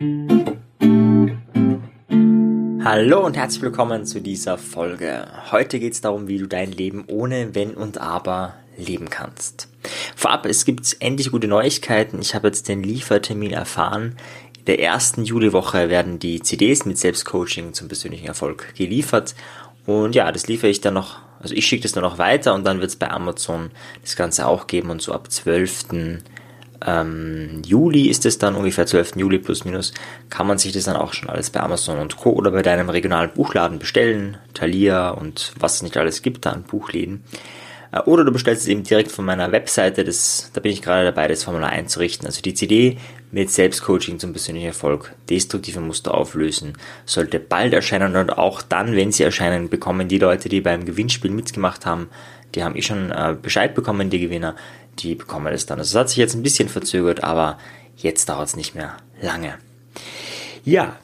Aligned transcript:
Hallo 0.00 0.54
und 3.26 3.36
herzlich 3.36 3.62
willkommen 3.62 4.06
zu 4.06 4.20
dieser 4.20 4.56
Folge. 4.56 5.26
Heute 5.50 5.80
geht 5.80 5.94
es 5.94 6.00
darum, 6.00 6.28
wie 6.28 6.38
du 6.38 6.46
dein 6.46 6.70
Leben 6.70 7.02
ohne 7.08 7.56
Wenn 7.56 7.74
und 7.74 7.98
Aber 7.98 8.54
leben 8.76 9.10
kannst. 9.10 9.68
Vorab, 10.14 10.46
es 10.46 10.64
gibt 10.64 10.98
endlich 11.00 11.32
gute 11.32 11.48
Neuigkeiten. 11.48 12.20
Ich 12.20 12.36
habe 12.36 12.46
jetzt 12.46 12.68
den 12.68 12.84
Liefertermin 12.84 13.50
erfahren. 13.50 14.14
In 14.56 14.66
der 14.66 14.78
ersten 14.78 15.24
Juliwoche 15.24 15.88
werden 15.88 16.20
die 16.20 16.42
CDs 16.42 16.84
mit 16.84 16.96
Selbstcoaching 16.96 17.72
zum 17.72 17.88
persönlichen 17.88 18.28
Erfolg 18.28 18.76
geliefert. 18.76 19.34
Und 19.84 20.14
ja, 20.14 20.30
das 20.30 20.46
liefere 20.46 20.70
ich 20.70 20.80
dann 20.80 20.94
noch, 20.94 21.18
also 21.40 21.56
ich 21.56 21.66
schicke 21.66 21.82
das 21.82 21.90
dann 21.90 22.04
noch 22.04 22.18
weiter 22.18 22.54
und 22.54 22.64
dann 22.64 22.78
wird 22.78 22.90
es 22.90 22.96
bei 22.96 23.10
Amazon 23.10 23.72
das 24.02 24.14
Ganze 24.14 24.46
auch 24.46 24.68
geben 24.68 24.90
und 24.90 25.02
so 25.02 25.12
ab 25.12 25.32
12 25.32 25.86
ähm, 26.86 27.62
Juli 27.64 28.08
ist 28.08 28.24
es 28.26 28.38
dann, 28.38 28.54
ungefähr 28.54 28.86
12. 28.86 29.16
Juli 29.16 29.38
plus 29.38 29.64
minus, 29.64 29.92
kann 30.30 30.46
man 30.46 30.58
sich 30.58 30.72
das 30.72 30.84
dann 30.84 30.96
auch 30.96 31.12
schon 31.12 31.28
alles 31.28 31.50
bei 31.50 31.60
Amazon 31.60 31.98
und 31.98 32.16
Co. 32.16 32.30
oder 32.30 32.50
bei 32.50 32.62
deinem 32.62 32.88
regionalen 32.88 33.30
Buchladen 33.32 33.78
bestellen, 33.78 34.36
Thalia 34.54 35.10
und 35.10 35.52
was 35.58 35.76
es 35.76 35.82
nicht 35.82 35.96
alles 35.96 36.22
gibt 36.22 36.46
da 36.46 36.50
an 36.50 36.62
Buchläden. 36.62 37.24
Äh, 37.92 38.00
oder 38.00 38.24
du 38.24 38.32
bestellst 38.32 38.62
es 38.62 38.68
eben 38.68 38.82
direkt 38.82 39.10
von 39.10 39.24
meiner 39.24 39.52
Webseite, 39.52 40.04
das, 40.04 40.50
da 40.54 40.60
bin 40.60 40.72
ich 40.72 40.82
gerade 40.82 41.06
dabei, 41.06 41.28
das 41.28 41.44
Formular 41.44 41.70
einzurichten. 41.70 42.26
Also 42.26 42.42
die 42.42 42.54
CD 42.54 42.98
mit 43.30 43.50
Selbstcoaching 43.50 44.18
zum 44.18 44.32
persönlichen 44.32 44.68
Erfolg, 44.68 45.14
destruktive 45.28 45.80
Muster 45.80 46.14
auflösen, 46.14 46.74
sollte 47.04 47.40
bald 47.40 47.72
erscheinen 47.72 48.16
und 48.16 48.38
auch 48.38 48.62
dann, 48.62 48.94
wenn 48.94 49.12
sie 49.12 49.24
erscheinen, 49.24 49.68
bekommen 49.68 50.08
die 50.08 50.18
Leute, 50.18 50.48
die 50.48 50.60
beim 50.60 50.84
Gewinnspiel 50.84 51.30
mitgemacht 51.30 51.86
haben, 51.86 52.08
die 52.54 52.64
haben 52.64 52.76
eh 52.76 52.82
schon 52.82 53.10
äh, 53.10 53.36
Bescheid 53.40 53.74
bekommen, 53.74 54.08
die 54.08 54.20
Gewinner, 54.20 54.56
die 55.02 55.14
bekommen 55.14 55.52
es 55.52 55.66
dann. 55.66 55.78
Also 55.78 55.96
es 55.96 56.00
hat 56.00 56.08
sich 56.08 56.18
jetzt 56.18 56.34
ein 56.34 56.42
bisschen 56.42 56.68
verzögert, 56.68 57.24
aber 57.24 57.58
jetzt 57.96 58.28
dauert 58.28 58.48
es 58.48 58.56
nicht 58.56 58.74
mehr 58.74 58.96
lange. 59.20 59.54
Ja, 60.64 60.96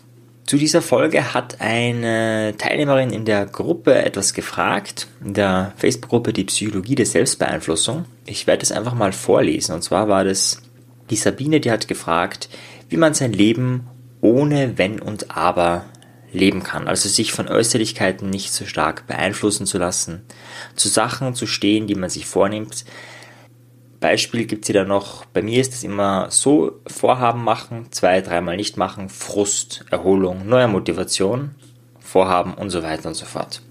zu 0.46 0.58
dieser 0.58 0.82
Folge 0.82 1.32
hat 1.32 1.60
eine 1.60 2.54
Teilnehmerin 2.58 3.10
in 3.10 3.24
der 3.24 3.46
Gruppe 3.46 3.94
etwas 3.94 4.34
gefragt, 4.34 5.08
in 5.24 5.32
der 5.32 5.72
Facebook-Gruppe 5.76 6.34
Die 6.34 6.44
Psychologie 6.44 6.94
der 6.94 7.06
Selbstbeeinflussung. 7.06 8.04
Ich 8.26 8.46
werde 8.46 8.62
es 8.62 8.72
einfach 8.72 8.94
mal 8.94 9.12
vorlesen. 9.12 9.74
Und 9.74 9.82
zwar 9.82 10.08
war 10.08 10.24
das 10.24 10.60
die 11.10 11.16
Sabine, 11.16 11.60
die 11.60 11.70
hat 11.70 11.88
gefragt, 11.88 12.50
wie 12.88 12.98
man 12.98 13.14
sein 13.14 13.32
Leben 13.32 13.86
ohne 14.20 14.76
Wenn 14.76 15.00
und 15.00 15.36
Aber 15.36 15.86
leben 16.32 16.62
kann. 16.62 16.88
Also 16.88 17.08
sich 17.08 17.32
von 17.32 17.48
Äußerlichkeiten 17.48 18.28
nicht 18.28 18.52
so 18.52 18.66
stark 18.66 19.06
beeinflussen 19.06 19.66
zu 19.66 19.78
lassen, 19.78 20.22
zu 20.74 20.88
Sachen 20.88 21.34
zu 21.34 21.46
stehen, 21.46 21.86
die 21.86 21.94
man 21.94 22.10
sich 22.10 22.26
vornimmt, 22.26 22.84
Beispiel 24.00 24.44
gibt 24.44 24.64
sie 24.64 24.72
da 24.72 24.84
noch, 24.84 25.24
bei 25.26 25.42
mir 25.42 25.60
ist 25.60 25.74
es 25.74 25.82
immer 25.82 26.30
so, 26.30 26.80
Vorhaben 26.86 27.42
machen, 27.42 27.86
zwei, 27.90 28.20
dreimal 28.20 28.56
nicht 28.56 28.76
machen, 28.76 29.08
Frust, 29.08 29.84
Erholung, 29.90 30.46
neue 30.46 30.68
Motivation, 30.68 31.54
Vorhaben 32.00 32.54
und 32.54 32.70
so 32.70 32.82
weiter 32.82 33.08
und 33.08 33.14
so 33.14 33.24
fort. 33.24 33.62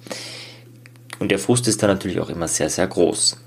Und 1.19 1.29
der 1.29 1.39
Frust 1.39 1.67
ist 1.67 1.81
dann 1.81 1.89
natürlich 1.89 2.19
auch 2.19 2.29
immer 2.29 2.47
sehr, 2.47 2.69
sehr 2.69 2.87
groß. 2.87 3.37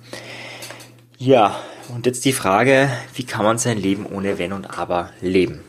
Ja, 1.19 1.57
und 1.95 2.07
jetzt 2.07 2.25
die 2.25 2.33
Frage, 2.33 2.91
wie 3.15 3.25
kann 3.25 3.45
man 3.45 3.59
sein 3.59 3.79
Leben 3.79 4.07
ohne 4.07 4.39
Wenn 4.39 4.53
und 4.53 4.79
Aber 4.79 5.11
leben? 5.21 5.61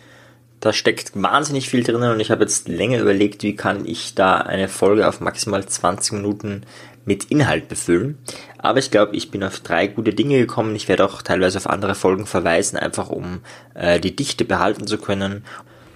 Da 0.59 0.73
steckt 0.73 1.11
wahnsinnig 1.13 1.69
viel 1.69 1.83
drinnen 1.83 2.11
und 2.11 2.19
ich 2.19 2.31
habe 2.31 2.41
jetzt 2.43 2.67
länger 2.67 2.99
überlegt, 2.99 3.43
wie 3.43 3.55
kann 3.55 3.85
ich 3.85 4.15
da 4.15 4.37
eine 4.37 4.67
Folge 4.67 5.07
auf 5.07 5.19
maximal 5.19 5.65
20 5.65 6.13
Minuten 6.13 6.63
mit 7.07 7.25
Inhalt 7.25 7.69
befüllen. 7.69 8.17
Aber 8.57 8.79
ich 8.79 8.91
glaube, 8.91 9.15
ich 9.15 9.31
bin 9.31 9.43
auf 9.43 9.61
drei 9.61 9.87
gute 9.87 10.13
Dinge 10.13 10.37
gekommen. 10.37 10.75
Ich 10.75 10.87
werde 10.87 11.05
auch 11.05 11.21
teilweise 11.21 11.57
auf 11.57 11.67
andere 11.67 11.95
Folgen 11.95 12.27
verweisen, 12.27 12.77
einfach 12.77 13.09
um 13.09 13.39
äh, 13.73 13.99
die 13.99 14.15
Dichte 14.15 14.45
behalten 14.45 14.85
zu 14.85 14.97
können 14.97 15.43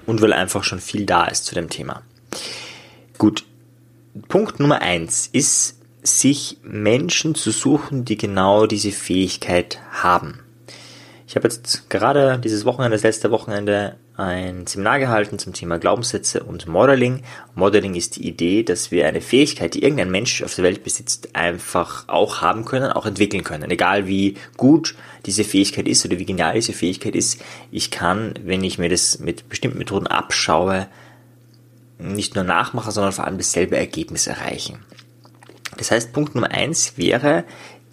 und 0.05 0.21
weil 0.21 0.33
einfach 0.33 0.63
schon 0.63 0.79
viel 0.79 1.05
da 1.05 1.25
ist 1.25 1.45
zu 1.45 1.53
dem 1.53 1.69
Thema. 1.69 2.01
Gut. 3.17 3.43
Punkt 4.27 4.59
Nummer 4.59 4.81
eins 4.81 5.29
ist, 5.31 5.77
sich 6.03 6.57
Menschen 6.63 7.35
zu 7.35 7.51
suchen, 7.51 8.05
die 8.05 8.17
genau 8.17 8.65
diese 8.65 8.91
Fähigkeit 8.91 9.79
haben. 9.91 10.39
Ich 11.27 11.35
habe 11.35 11.47
jetzt 11.47 11.89
gerade 11.89 12.39
dieses 12.39 12.65
Wochenende, 12.65 12.95
das 12.95 13.03
letzte 13.03 13.31
Wochenende, 13.31 13.95
ein 14.17 14.67
Seminar 14.67 14.99
gehalten 14.99 15.39
zum 15.39 15.53
Thema 15.53 15.79
Glaubenssätze 15.79 16.43
und 16.43 16.67
Modeling. 16.67 17.23
Modeling 17.55 17.95
ist 17.95 18.17
die 18.17 18.27
Idee, 18.27 18.63
dass 18.63 18.91
wir 18.91 19.07
eine 19.07 19.21
Fähigkeit, 19.21 19.73
die 19.73 19.83
irgendein 19.83 20.11
Mensch 20.11 20.43
auf 20.43 20.53
der 20.53 20.65
Welt 20.65 20.83
besitzt, 20.83 21.29
einfach 21.33 22.07
auch 22.07 22.41
haben 22.41 22.65
können, 22.65 22.91
auch 22.91 23.05
entwickeln 23.05 23.43
können. 23.43 23.71
Egal 23.71 24.07
wie 24.07 24.35
gut 24.57 24.95
diese 25.25 25.43
Fähigkeit 25.43 25.87
ist 25.87 26.05
oder 26.05 26.19
wie 26.19 26.25
genial 26.25 26.55
diese 26.55 26.73
Fähigkeit 26.73 27.15
ist, 27.15 27.41
ich 27.71 27.89
kann, 27.89 28.33
wenn 28.43 28.63
ich 28.63 28.77
mir 28.77 28.89
das 28.89 29.19
mit 29.19 29.49
bestimmten 29.49 29.77
Methoden 29.77 30.07
abschaue, 30.07 30.87
nicht 31.97 32.35
nur 32.35 32.43
nachmachen, 32.43 32.91
sondern 32.91 33.13
vor 33.13 33.25
allem 33.25 33.37
dasselbe 33.37 33.77
Ergebnis 33.77 34.27
erreichen. 34.27 34.79
Das 35.77 35.91
heißt, 35.91 36.13
Punkt 36.13 36.35
Nummer 36.35 36.51
eins 36.51 36.97
wäre 36.97 37.43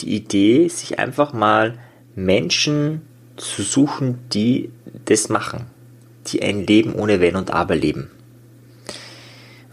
die 0.00 0.14
Idee, 0.14 0.68
sich 0.68 0.98
einfach 0.98 1.32
mal 1.32 1.78
Menschen 2.14 3.02
zu 3.36 3.62
suchen, 3.62 4.18
die 4.32 4.70
das 5.04 5.28
machen, 5.28 5.66
die 6.32 6.42
ein 6.42 6.66
Leben 6.66 6.94
ohne 6.94 7.20
Wenn 7.20 7.36
und 7.36 7.50
Aber 7.50 7.76
leben. 7.76 8.10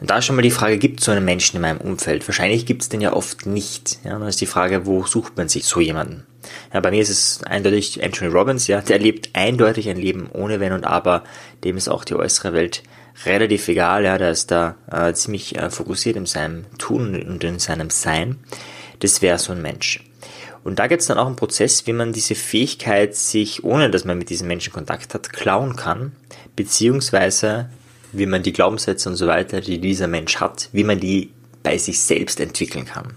Und 0.02 0.10
da 0.10 0.18
ist 0.18 0.26
schon 0.26 0.36
mal 0.36 0.42
die 0.42 0.52
Frage, 0.52 0.78
gibt 0.78 1.00
es 1.00 1.06
so 1.06 1.12
einen 1.12 1.26
Menschen 1.26 1.56
in 1.56 1.62
meinem 1.62 1.80
Umfeld? 1.80 2.28
Wahrscheinlich 2.28 2.66
gibt 2.66 2.82
es 2.82 2.90
den 2.90 3.02
ja 3.02 3.14
oft 3.14 3.46
nicht. 3.46 4.00
Ja, 4.04 4.12
dann 4.12 4.28
ist 4.28 4.42
die 4.42 4.46
Frage, 4.46 4.86
wo 4.86 5.04
sucht 5.06 5.38
man 5.38 5.48
sich 5.48 5.66
so 5.66 5.80
jemanden? 5.80 6.26
Ja, 6.74 6.80
bei 6.82 6.92
mir 6.92 7.02
ist 7.02 7.10
es 7.10 7.44
eindeutig 7.44 8.04
Anthony 8.04 8.32
Robbins, 8.32 8.68
ja, 8.68 8.82
der 8.82 9.00
lebt 9.00 9.30
eindeutig 9.34 9.90
ein 9.90 9.98
Leben 9.98 10.30
ohne 10.32 10.60
Wenn 10.60 10.74
und 10.74 10.86
Aber, 10.86 11.24
dem 11.64 11.78
ist 11.78 11.88
auch 11.88 12.04
die 12.04 12.16
äußere 12.16 12.54
Welt 12.54 12.84
relativ 13.26 13.68
egal, 13.68 14.04
ja, 14.04 14.18
der 14.18 14.32
ist 14.32 14.52
da 14.52 14.76
äh, 14.92 15.14
ziemlich 15.14 15.58
äh, 15.58 15.70
fokussiert 15.70 16.18
in 16.18 16.26
seinem 16.26 16.66
Tun 16.78 17.22
und 17.24 17.44
in 17.44 17.60
seinem 17.60 17.90
Sein. 17.90 18.38
Das 19.00 19.22
wäre 19.22 19.40
so 19.40 19.54
ein 19.54 19.62
Mensch. 19.62 20.04
Und 20.64 20.80
da 20.80 20.88
gibt 20.88 21.02
es 21.02 21.08
dann 21.08 21.20
auch 21.20 21.28
einen 21.28 21.36
Prozess, 21.36 21.86
wie 21.86 21.94
man 21.94 22.12
diese 22.12 22.34
Fähigkeit 22.34 23.16
sich, 23.16 23.64
ohne 23.64 23.92
dass 23.92 24.04
man 24.04 24.18
mit 24.18 24.30
diesen 24.30 24.48
Menschen 24.48 24.74
Kontakt 24.74 25.14
hat, 25.14 25.32
klauen 25.32 25.76
kann, 25.76 26.14
beziehungsweise 26.56 27.70
wie 28.12 28.26
man 28.26 28.44
die 28.44 28.54
Glaubenssätze 28.54 29.10
und 29.10 29.16
so 29.16 29.28
weiter, 29.28 29.62
die 29.62 29.80
dieser 29.80 30.08
Mensch 30.08 30.38
hat, 30.38 30.70
wie 30.72 30.84
man 30.84 31.00
die 31.00 31.32
bei 31.64 31.78
sich 31.78 32.00
selbst 32.00 32.40
entwickeln 32.40 32.86
kann. 32.86 33.14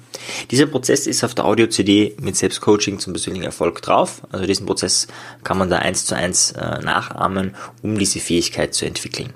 Dieser 0.50 0.66
Prozess 0.66 1.06
ist 1.06 1.22
auf 1.22 1.34
der 1.34 1.44
Audio-CD 1.44 2.16
mit 2.20 2.36
Selbstcoaching 2.36 2.98
zum 2.98 3.12
persönlichen 3.12 3.44
Erfolg 3.44 3.82
drauf. 3.82 4.22
Also 4.32 4.46
diesen 4.46 4.66
Prozess 4.66 5.06
kann 5.44 5.58
man 5.58 5.68
da 5.68 5.78
eins 5.78 6.06
zu 6.06 6.16
eins 6.16 6.52
äh, 6.52 6.80
nachahmen, 6.80 7.54
um 7.82 7.98
diese 7.98 8.20
Fähigkeit 8.20 8.74
zu 8.74 8.86
entwickeln. 8.86 9.34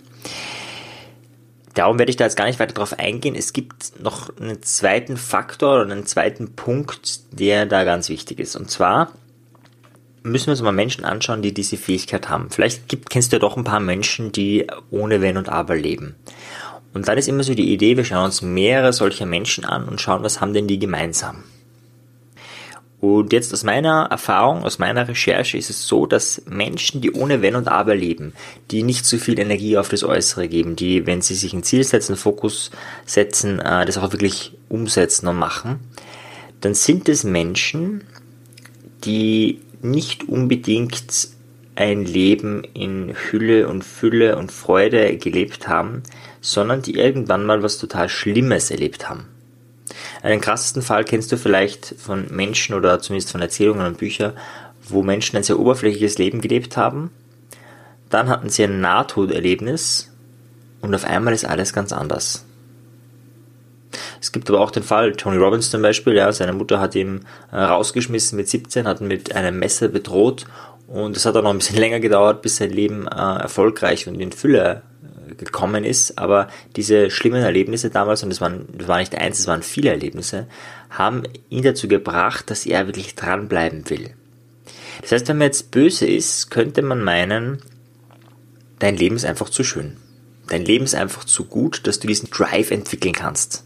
Darum 1.75 1.99
werde 1.99 2.11
ich 2.11 2.17
da 2.17 2.25
jetzt 2.25 2.37
gar 2.37 2.47
nicht 2.47 2.59
weiter 2.59 2.75
drauf 2.75 2.99
eingehen. 2.99 3.34
Es 3.34 3.53
gibt 3.53 4.01
noch 4.03 4.37
einen 4.39 4.63
zweiten 4.63 5.17
Faktor 5.17 5.83
oder 5.83 5.93
einen 5.93 6.07
zweiten 6.07 6.55
Punkt, 6.55 7.21
der 7.33 7.67
da 7.67 7.84
ganz 7.84 8.09
wichtig 8.09 8.41
ist. 8.41 8.57
Und 8.57 8.71
zwar 8.71 9.13
müssen 10.22 10.47
wir 10.47 10.53
uns 10.53 10.62
mal 10.62 10.72
Menschen 10.72 11.05
anschauen, 11.05 11.43
die 11.43 11.55
diese 11.55 11.77
Fähigkeit 11.77 12.28
haben. 12.28 12.50
Vielleicht 12.50 12.88
gibt, 12.88 13.10
kennst 13.10 13.33
du 13.33 13.37
ja 13.37 13.41
doch 13.41 13.56
ein 13.56 13.65
paar 13.65 13.81
Menschen, 13.81 14.33
die 14.33 14.66
ohne 14.91 15.21
Wenn 15.21 15.37
und 15.37 15.49
Aber 15.49 15.77
leben. 15.77 16.15
Und 16.94 17.09
dann 17.09 17.19
ist 17.19 17.28
immer 17.28 17.43
so 17.43 17.55
die 17.55 17.72
Idee, 17.72 17.97
wir 17.97 18.05
schauen 18.05 18.27
uns 18.27 18.43
mehrere 18.43 18.93
solcher 18.93 19.27
Menschen 19.27 19.65
an 19.65 19.88
und 19.88 20.00
schauen, 20.00 20.22
was 20.22 20.41
haben 20.41 20.53
denn 20.53 20.69
die 20.69 20.78
gemeinsam. 20.78 21.44
Und 23.00 23.33
jetzt 23.33 23.53
aus 23.53 23.65
meiner 23.65 24.06
Erfahrung, 24.12 24.62
aus 24.62 24.78
meiner 24.78 25.09
Recherche 25.09 25.59
ist 25.59 25.71
es 25.71 25.88
so, 25.88 26.06
dass 26.06 26.43
Menschen, 26.49 27.00
die 27.00 27.10
ohne 27.10 27.43
Wenn 27.43 27.56
und 27.56 27.66
Aber 27.66 27.97
leben, 27.97 28.33
die 28.71 28.84
nicht 28.84 29.06
so 29.06 29.19
viel 29.19 29.41
Energie 29.41 29.77
auf 29.77 29.89
das 29.89 30.04
Äußere 30.04 30.47
geben, 30.47 30.77
die, 30.77 31.04
wenn 31.04 31.21
sie 31.21 31.34
sich 31.34 31.53
ein 31.53 31.65
Ziel 31.65 31.83
setzen, 31.83 32.15
Fokus 32.15 32.71
setzen, 33.04 33.59
äh, 33.59 33.84
das 33.87 33.99
auch 33.99 34.12
wirklich 34.12 34.53
umsetzen 34.69 35.27
und 35.27 35.37
machen, 35.37 35.81
dann 36.60 36.75
sind 36.75 37.09
es 37.09 37.25
Menschen, 37.25 38.04
die 39.04 39.59
nicht 39.82 40.28
unbedingt 40.28 41.28
ein 41.75 42.04
Leben 42.04 42.65
in 42.75 43.15
Hülle 43.15 43.69
und 43.69 43.82
Fülle 43.82 44.37
und 44.37 44.53
Freude 44.53 45.16
gelebt 45.16 45.69
haben, 45.69 46.03
sondern 46.41 46.83
die 46.83 46.95
irgendwann 46.95 47.47
mal 47.47 47.62
was 47.62 47.78
total 47.78 48.09
Schlimmes 48.09 48.71
erlebt 48.71 49.09
haben. 49.09 49.27
Einen 50.22 50.41
krassesten 50.41 50.83
Fall 50.83 51.04
kennst 51.04 51.33
du 51.33 51.36
vielleicht 51.36 51.95
von 51.98 52.27
Menschen 52.30 52.74
oder 52.74 53.01
zumindest 53.01 53.33
von 53.33 53.41
Erzählungen 53.41 53.86
und 53.86 53.98
Büchern, 53.98 54.34
wo 54.89 55.03
Menschen 55.03 55.36
ein 55.36 55.42
sehr 55.42 55.59
oberflächliches 55.59 56.18
Leben 56.18 56.41
gelebt 56.41 56.77
haben. 56.77 57.10
Dann 58.10 58.28
hatten 58.28 58.51
sie 58.51 58.65
ein 58.65 58.80
Nahtoderlebnis 58.80 60.12
und 60.80 60.95
auf 60.95 61.04
einmal 61.04 61.33
ist 61.33 61.45
alles 61.45 61.72
ganz 61.72 61.92
anders. 61.92 62.45
Es 64.21 64.33
gibt 64.33 64.48
aber 64.50 64.60
auch 64.60 64.71
den 64.71 64.83
Fall, 64.83 65.12
Tony 65.12 65.36
Robbins 65.36 65.71
zum 65.71 65.83
Beispiel, 65.83 66.15
ja, 66.15 66.33
seine 66.33 66.53
Mutter 66.53 66.80
hat 66.80 66.94
ihn 66.94 67.24
äh, 67.50 67.56
rausgeschmissen 67.56 68.36
mit 68.36 68.48
17, 68.48 68.86
hat 68.86 69.00
ihn 69.00 69.09
mit 69.09 69.34
einem 69.34 69.59
Messer 69.59 69.89
bedroht 69.89 70.47
und 70.86 71.16
es 71.16 71.27
hat 71.27 71.36
auch 71.36 71.42
noch 71.42 71.50
ein 71.50 71.59
bisschen 71.59 71.78
länger 71.78 72.00
gedauert, 72.00 72.42
bis 72.42 72.56
sein 72.56 72.71
Leben 72.71 73.06
äh, 73.06 73.10
erfolgreich 73.10 74.09
und 74.09 74.21
in 74.21 74.33
Fülle 74.33 74.83
gekommen 75.36 75.84
ist, 75.84 76.18
aber 76.18 76.48
diese 76.77 77.10
schlimmen 77.10 77.42
Erlebnisse 77.42 77.91
damals, 77.91 78.22
und 78.22 78.30
das 78.30 78.41
waren, 78.41 78.66
das 78.77 78.89
war 78.89 78.98
nicht 78.98 79.16
eins, 79.16 79.39
es 79.39 79.47
waren 79.47 79.62
viele 79.62 79.91
Erlebnisse, 79.91 80.47
haben 80.91 81.22
ihn 81.48 81.62
dazu 81.62 81.88
gebracht, 81.88 82.50
dass 82.50 82.66
er 82.66 82.86
wirklich 82.86 83.15
dranbleiben 83.15 83.88
will. 83.88 84.15
Das 85.00 85.12
heißt, 85.12 85.28
wenn 85.28 85.38
man 85.38 85.47
jetzt 85.47 85.71
böse 85.71 86.06
ist, 86.06 86.50
könnte 86.50 86.83
man 86.83 87.03
meinen, 87.03 87.62
dein 88.78 88.97
Leben 88.97 89.16
ist 89.16 89.24
einfach 89.24 89.48
zu 89.48 89.65
schön. 89.65 89.97
Dein 90.48 90.65
Leben 90.65 90.84
ist 90.84 90.95
einfach 90.95 91.24
zu 91.24 91.45
gut, 91.45 91.86
dass 91.86 91.98
du 91.98 92.06
diesen 92.06 92.30
Drive 92.30 92.71
entwickeln 92.71 93.15
kannst. 93.15 93.65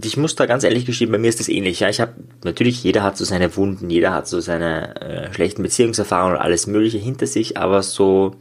Ich 0.00 0.16
muss 0.16 0.34
da 0.36 0.46
ganz 0.46 0.64
ehrlich 0.64 0.86
gestehen, 0.86 1.12
bei 1.12 1.18
mir 1.18 1.28
ist 1.28 1.40
das 1.40 1.48
ähnlich. 1.48 1.80
Ja, 1.80 1.88
ich 1.88 2.00
habe 2.00 2.14
natürlich, 2.44 2.82
jeder 2.82 3.02
hat 3.02 3.16
so 3.16 3.24
seine 3.24 3.56
Wunden, 3.56 3.90
jeder 3.90 4.12
hat 4.12 4.26
so 4.26 4.40
seine 4.40 5.00
äh, 5.00 5.34
schlechten 5.34 5.62
Beziehungserfahrungen 5.62 6.36
und 6.36 6.42
alles 6.42 6.66
Mögliche 6.66 6.98
hinter 6.98 7.26
sich, 7.26 7.58
aber 7.58 7.82
so, 7.82 8.36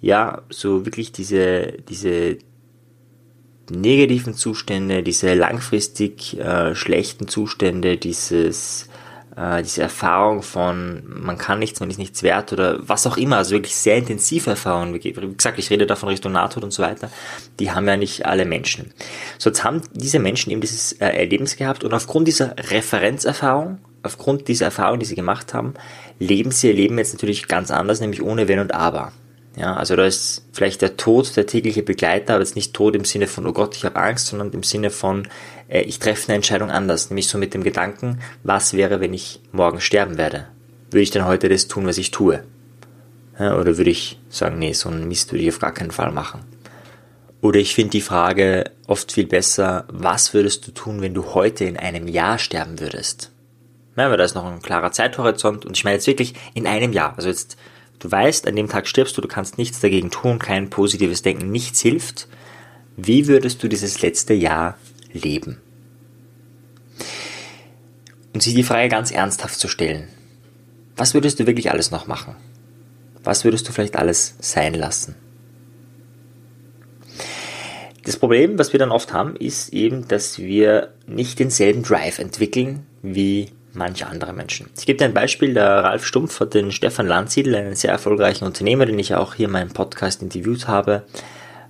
ja, 0.00 0.42
so 0.50 0.84
wirklich 0.86 1.12
diese, 1.12 1.74
diese 1.88 2.38
negativen 3.70 4.34
Zustände, 4.34 5.02
diese 5.02 5.34
langfristig 5.34 6.38
äh, 6.38 6.74
schlechten 6.74 7.28
Zustände, 7.28 7.96
dieses 7.96 8.87
äh, 9.38 9.62
diese 9.62 9.82
Erfahrung 9.82 10.42
von 10.42 11.02
man 11.06 11.38
kann 11.38 11.60
nichts, 11.60 11.80
man 11.80 11.90
ist 11.90 11.98
nichts 11.98 12.22
wert 12.22 12.52
oder 12.52 12.78
was 12.80 13.06
auch 13.06 13.16
immer, 13.16 13.36
also 13.36 13.52
wirklich 13.52 13.76
sehr 13.76 13.96
intensive 13.96 14.50
Erfahrungen, 14.50 14.94
wie 14.94 15.12
gesagt, 15.12 15.58
ich 15.58 15.70
rede 15.70 15.86
davon 15.86 16.08
Richtung 16.08 16.32
NATO 16.32 16.60
und 16.60 16.72
so 16.72 16.82
weiter, 16.82 17.10
die 17.60 17.70
haben 17.70 17.86
ja 17.86 17.96
nicht 17.96 18.26
alle 18.26 18.44
Menschen. 18.44 18.92
So, 19.38 19.50
jetzt 19.50 19.62
haben 19.62 19.82
diese 19.92 20.18
Menschen 20.18 20.50
eben 20.50 20.60
dieses 20.60 20.92
äh, 20.94 21.06
Erlebnis 21.06 21.56
gehabt 21.56 21.84
und 21.84 21.94
aufgrund 21.94 22.26
dieser 22.26 22.56
Referenzerfahrung, 22.58 23.78
aufgrund 24.02 24.48
dieser 24.48 24.66
Erfahrung, 24.66 24.98
die 24.98 25.06
sie 25.06 25.14
gemacht 25.14 25.54
haben, 25.54 25.74
leben 26.18 26.50
sie 26.50 26.68
ihr 26.68 26.74
Leben 26.74 26.98
jetzt 26.98 27.14
natürlich 27.14 27.46
ganz 27.46 27.70
anders, 27.70 28.00
nämlich 28.00 28.22
ohne 28.22 28.48
Wenn 28.48 28.58
und 28.58 28.74
Aber. 28.74 29.12
Ja, 29.56 29.74
also 29.74 29.96
da 29.96 30.04
ist 30.04 30.46
vielleicht 30.52 30.82
der 30.82 30.96
Tod 30.96 31.36
der 31.36 31.46
tägliche 31.46 31.82
Begleiter, 31.82 32.34
aber 32.34 32.44
jetzt 32.44 32.54
nicht 32.54 32.74
Tod 32.74 32.94
im 32.94 33.04
Sinne 33.04 33.26
von, 33.26 33.44
oh 33.46 33.52
Gott, 33.52 33.74
ich 33.74 33.84
habe 33.84 33.96
Angst, 33.96 34.28
sondern 34.28 34.52
im 34.52 34.62
Sinne 34.62 34.90
von, 34.90 35.26
äh, 35.68 35.82
ich 35.82 35.98
treffe 35.98 36.28
eine 36.28 36.36
Entscheidung 36.36 36.70
anders, 36.70 37.10
nämlich 37.10 37.28
so 37.28 37.38
mit 37.38 37.54
dem 37.54 37.62
Gedanken, 37.62 38.20
was 38.42 38.74
wäre, 38.74 39.00
wenn 39.00 39.14
ich 39.14 39.40
morgen 39.52 39.80
sterben 39.80 40.18
werde? 40.18 40.46
Würde 40.90 41.02
ich 41.02 41.10
dann 41.10 41.26
heute 41.26 41.48
das 41.48 41.68
tun, 41.68 41.86
was 41.86 41.98
ich 41.98 42.10
tue? 42.10 42.42
Oder 43.38 43.76
würde 43.76 43.90
ich 43.90 44.18
sagen, 44.30 44.58
nee, 44.58 44.72
so 44.72 44.88
einen 44.88 45.06
Mist 45.06 45.30
würde 45.30 45.44
ich 45.44 45.50
auf 45.50 45.60
gar 45.60 45.72
keinen 45.72 45.92
Fall 45.92 46.10
machen? 46.10 46.40
Oder 47.40 47.60
ich 47.60 47.74
finde 47.74 47.90
die 47.90 48.00
Frage 48.00 48.72
oft 48.88 49.12
viel 49.12 49.26
besser, 49.26 49.84
was 49.92 50.34
würdest 50.34 50.66
du 50.66 50.72
tun, 50.72 51.02
wenn 51.02 51.14
du 51.14 51.34
heute 51.34 51.64
in 51.64 51.76
einem 51.76 52.08
Jahr 52.08 52.38
sterben 52.38 52.80
würdest? 52.80 53.30
Ja, 53.96 54.10
weil 54.10 54.16
da 54.16 54.24
ist 54.24 54.34
noch 54.34 54.44
ein 54.44 54.62
klarer 54.62 54.90
Zeithorizont 54.90 55.64
und 55.66 55.76
ich 55.76 55.84
meine 55.84 55.94
jetzt 55.94 56.08
wirklich 56.08 56.34
in 56.54 56.66
einem 56.66 56.92
Jahr. 56.92 57.14
Also 57.16 57.28
jetzt 57.28 57.56
Du 57.98 58.10
weißt, 58.10 58.46
an 58.46 58.54
dem 58.54 58.68
Tag 58.68 58.86
stirbst 58.86 59.16
du, 59.16 59.20
du 59.20 59.28
kannst 59.28 59.58
nichts 59.58 59.80
dagegen 59.80 60.10
tun, 60.10 60.38
kein 60.38 60.70
positives 60.70 61.22
Denken, 61.22 61.50
nichts 61.50 61.80
hilft. 61.80 62.28
Wie 62.96 63.26
würdest 63.26 63.62
du 63.62 63.68
dieses 63.68 64.02
letzte 64.02 64.34
Jahr 64.34 64.78
leben? 65.12 65.60
Und 68.32 68.42
sich 68.42 68.54
die 68.54 68.62
Frage 68.62 68.88
ganz 68.88 69.10
ernsthaft 69.10 69.58
zu 69.58 69.68
stellen. 69.68 70.08
Was 70.96 71.14
würdest 71.14 71.40
du 71.40 71.46
wirklich 71.46 71.70
alles 71.70 71.90
noch 71.90 72.06
machen? 72.06 72.36
Was 73.24 73.44
würdest 73.44 73.68
du 73.68 73.72
vielleicht 73.72 73.96
alles 73.96 74.34
sein 74.40 74.74
lassen? 74.74 75.14
Das 78.04 78.16
Problem, 78.16 78.58
was 78.58 78.72
wir 78.72 78.80
dann 78.80 78.90
oft 78.90 79.12
haben, 79.12 79.36
ist 79.36 79.72
eben, 79.74 80.08
dass 80.08 80.38
wir 80.38 80.94
nicht 81.06 81.38
denselben 81.38 81.82
Drive 81.82 82.18
entwickeln 82.18 82.86
wie 83.02 83.50
manche 83.74 84.06
andere 84.06 84.32
Menschen. 84.32 84.70
Ich 84.78 84.86
gebe 84.86 84.98
dir 84.98 85.04
ein 85.04 85.14
Beispiel, 85.14 85.54
der 85.54 85.84
Ralf 85.84 86.06
Stumpf 86.06 86.40
hat 86.40 86.54
den 86.54 86.72
Stefan 86.72 87.06
Landsiedel, 87.06 87.54
einen 87.54 87.74
sehr 87.74 87.92
erfolgreichen 87.92 88.44
Unternehmer, 88.44 88.86
den 88.86 88.98
ich 88.98 89.14
auch 89.14 89.34
hier 89.34 89.46
in 89.46 89.52
meinem 89.52 89.72
Podcast 89.72 90.22
interviewt 90.22 90.68
habe, 90.68 91.02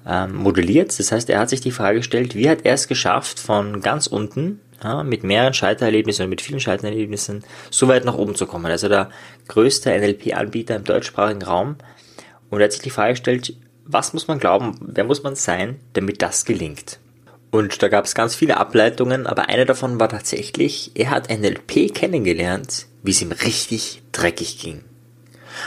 ähm, 0.09 0.35
modelliert. 0.35 0.99
Das 0.99 1.13
heißt, 1.13 1.29
er 1.31 1.39
hat 1.39 1.51
sich 1.51 1.61
die 1.61 1.71
Frage 1.71 1.99
gestellt, 1.99 2.35
wie 2.35 2.49
hat 2.49 2.65
er 2.65 2.75
es 2.75 2.89
geschafft, 2.89 3.39
von 3.39 3.81
ganz 3.81 4.07
unten 4.07 4.61
ja, 4.83 5.03
mit 5.03 5.23
mehreren 5.23 5.55
Scheitererlebnissen 5.55 6.23
oder 6.23 6.31
mit 6.31 6.41
vielen 6.41 6.61
Scheitererlebnissen 6.61 7.45
so 7.71 7.89
weit 7.89 8.05
nach 8.05 8.15
oben 8.15 8.35
zu 8.35 8.47
kommen. 8.47 8.67
Also 8.67 8.89
der 8.89 9.11
größte 9.49 9.91
NLP-Anbieter 9.91 10.77
im 10.77 10.85
deutschsprachigen 10.85 11.43
Raum. 11.43 11.77
Und 12.51 12.61
er 12.61 12.65
hat 12.65 12.73
sich 12.73 12.83
die 12.83 12.91
Frage 12.91 13.13
gestellt, 13.13 13.55
was 13.85 14.13
muss 14.13 14.29
man 14.29 14.39
glauben, 14.39 14.77
wer 14.81 15.05
muss 15.05 15.23
man 15.23 15.35
sein, 15.35 15.77
damit 15.93 16.23
das 16.23 16.45
gelingt? 16.45 16.99
Und 17.51 17.83
da 17.83 17.89
gab 17.89 18.05
es 18.05 18.15
ganz 18.15 18.35
viele 18.35 18.59
Ableitungen, 18.59 19.27
aber 19.27 19.49
eine 19.49 19.65
davon 19.65 19.99
war 19.99 20.11
tatsächlich, 20.11 20.93
er 20.95 21.11
hat 21.11 21.31
NLP 21.31 21.95
kennengelernt, 21.95 22.87
wie 23.03 23.11
es 23.11 23.23
ihm 23.23 23.33
richtig 23.33 24.03
dreckig 24.13 24.59
ging. 24.59 24.85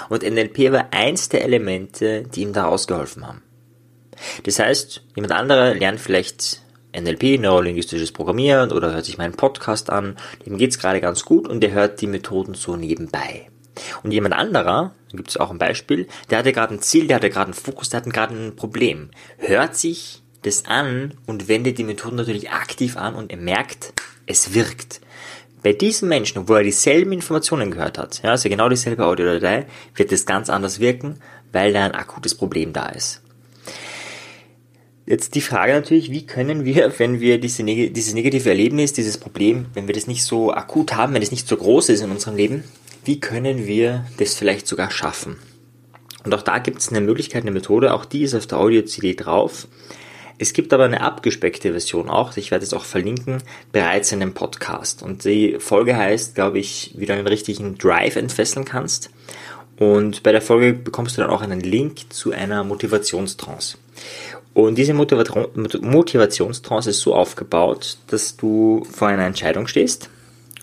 Und 0.09 0.21
NLP 0.23 0.71
war 0.71 0.89
eins 0.91 1.29
der 1.29 1.43
Elemente, 1.43 2.23
die 2.23 2.41
ihm 2.41 2.53
da 2.53 2.65
rausgeholfen 2.65 3.27
haben. 3.27 3.41
Das 4.43 4.59
heißt, 4.59 5.03
jemand 5.15 5.33
anderer 5.33 5.73
lernt 5.73 5.99
vielleicht 5.99 6.61
NLP, 6.95 7.39
neurolinguistisches 7.39 8.11
Programmieren, 8.11 8.71
oder 8.71 8.93
hört 8.93 9.05
sich 9.05 9.17
meinen 9.17 9.35
Podcast 9.35 9.89
an, 9.89 10.17
dem 10.45 10.57
geht's 10.57 10.79
gerade 10.79 11.01
ganz 11.01 11.23
gut 11.23 11.47
und 11.47 11.61
der 11.61 11.71
hört 11.71 12.01
die 12.01 12.07
Methoden 12.07 12.53
so 12.53 12.75
nebenbei. 12.75 13.47
Und 14.03 14.11
jemand 14.11 14.35
anderer, 14.35 14.93
da 15.09 15.17
gibt 15.17 15.29
es 15.29 15.37
auch 15.37 15.49
ein 15.49 15.57
Beispiel, 15.57 16.07
der 16.29 16.39
hatte 16.39 16.51
gerade 16.51 16.73
ein 16.73 16.81
Ziel, 16.81 17.07
der 17.07 17.17
hatte 17.17 17.29
gerade 17.29 17.45
einen 17.45 17.53
Fokus, 17.53 17.89
der 17.89 18.01
hatte 18.01 18.09
gerade 18.09 18.35
ein 18.35 18.55
Problem, 18.55 19.11
hört 19.37 19.75
sich 19.75 20.21
das 20.41 20.65
an 20.65 21.13
und 21.25 21.47
wendet 21.47 21.77
die 21.77 21.83
Methode 21.83 22.15
natürlich 22.15 22.51
aktiv 22.51 22.97
an 22.97 23.15
und 23.15 23.31
er 23.31 23.37
merkt, 23.37 23.93
es 24.25 24.53
wirkt. 24.53 25.01
Bei 25.63 25.73
diesem 25.73 26.09
Menschen, 26.09 26.39
obwohl 26.39 26.57
er 26.57 26.63
dieselben 26.63 27.11
Informationen 27.11 27.69
gehört 27.69 27.99
hat, 27.99 28.23
ja, 28.23 28.31
also 28.31 28.49
genau 28.49 28.67
dieselbe 28.67 29.05
Audiodatei, 29.05 29.67
wird 29.95 30.11
es 30.11 30.25
ganz 30.25 30.49
anders 30.49 30.79
wirken, 30.79 31.19
weil 31.51 31.71
da 31.71 31.85
ein 31.85 31.93
akutes 31.93 32.33
Problem 32.33 32.73
da 32.73 32.87
ist. 32.87 33.21
Jetzt 35.11 35.35
die 35.35 35.41
Frage 35.41 35.73
natürlich, 35.73 36.09
wie 36.09 36.25
können 36.25 36.63
wir, 36.63 36.93
wenn 36.97 37.19
wir 37.19 37.37
diese, 37.37 37.65
dieses 37.65 38.13
negative 38.13 38.47
Erlebnis, 38.47 38.93
dieses 38.93 39.17
Problem, 39.17 39.65
wenn 39.73 39.87
wir 39.87 39.93
das 39.93 40.07
nicht 40.07 40.23
so 40.23 40.53
akut 40.53 40.95
haben, 40.95 41.13
wenn 41.13 41.21
es 41.21 41.31
nicht 41.31 41.49
so 41.49 41.57
groß 41.57 41.89
ist 41.89 41.99
in 41.99 42.11
unserem 42.11 42.37
Leben, 42.37 42.63
wie 43.03 43.19
können 43.19 43.67
wir 43.67 44.05
das 44.19 44.35
vielleicht 44.35 44.67
sogar 44.67 44.89
schaffen? 44.89 45.35
Und 46.23 46.33
auch 46.33 46.43
da 46.43 46.59
gibt 46.59 46.79
es 46.79 46.91
eine 46.91 47.01
Möglichkeit, 47.01 47.41
eine 47.41 47.51
Methode, 47.51 47.93
auch 47.93 48.05
die 48.05 48.21
ist 48.21 48.33
auf 48.33 48.47
der 48.47 48.59
Audio-CD 48.59 49.15
drauf. 49.15 49.67
Es 50.37 50.53
gibt 50.53 50.71
aber 50.71 50.85
eine 50.85 51.01
abgespeckte 51.01 51.71
Version 51.71 52.09
auch, 52.09 52.37
ich 52.37 52.49
werde 52.49 52.63
es 52.63 52.73
auch 52.73 52.85
verlinken, 52.85 53.43
bereits 53.73 54.13
in 54.13 54.21
dem 54.21 54.33
Podcast. 54.33 55.03
Und 55.03 55.25
die 55.25 55.57
Folge 55.59 55.97
heißt, 55.97 56.35
glaube 56.35 56.59
ich, 56.59 56.93
wie 56.95 57.05
du 57.05 57.11
einen 57.11 57.27
richtigen 57.27 57.77
Drive 57.77 58.15
entfesseln 58.15 58.63
kannst. 58.63 59.09
Und 59.77 60.23
bei 60.23 60.31
der 60.31 60.41
Folge 60.41 60.71
bekommst 60.71 61.17
du 61.17 61.21
dann 61.21 61.31
auch 61.31 61.41
einen 61.41 61.59
Link 61.59 62.13
zu 62.13 62.31
einer 62.31 62.63
Motivationstrance. 62.63 63.77
Und 64.53 64.77
diese 64.77 64.93
Motivationstrance 64.93 66.89
ist 66.89 66.99
so 66.99 67.15
aufgebaut, 67.15 67.97
dass 68.07 68.35
du 68.35 68.85
vor 68.91 69.07
einer 69.07 69.25
Entscheidung 69.25 69.67
stehst 69.67 70.09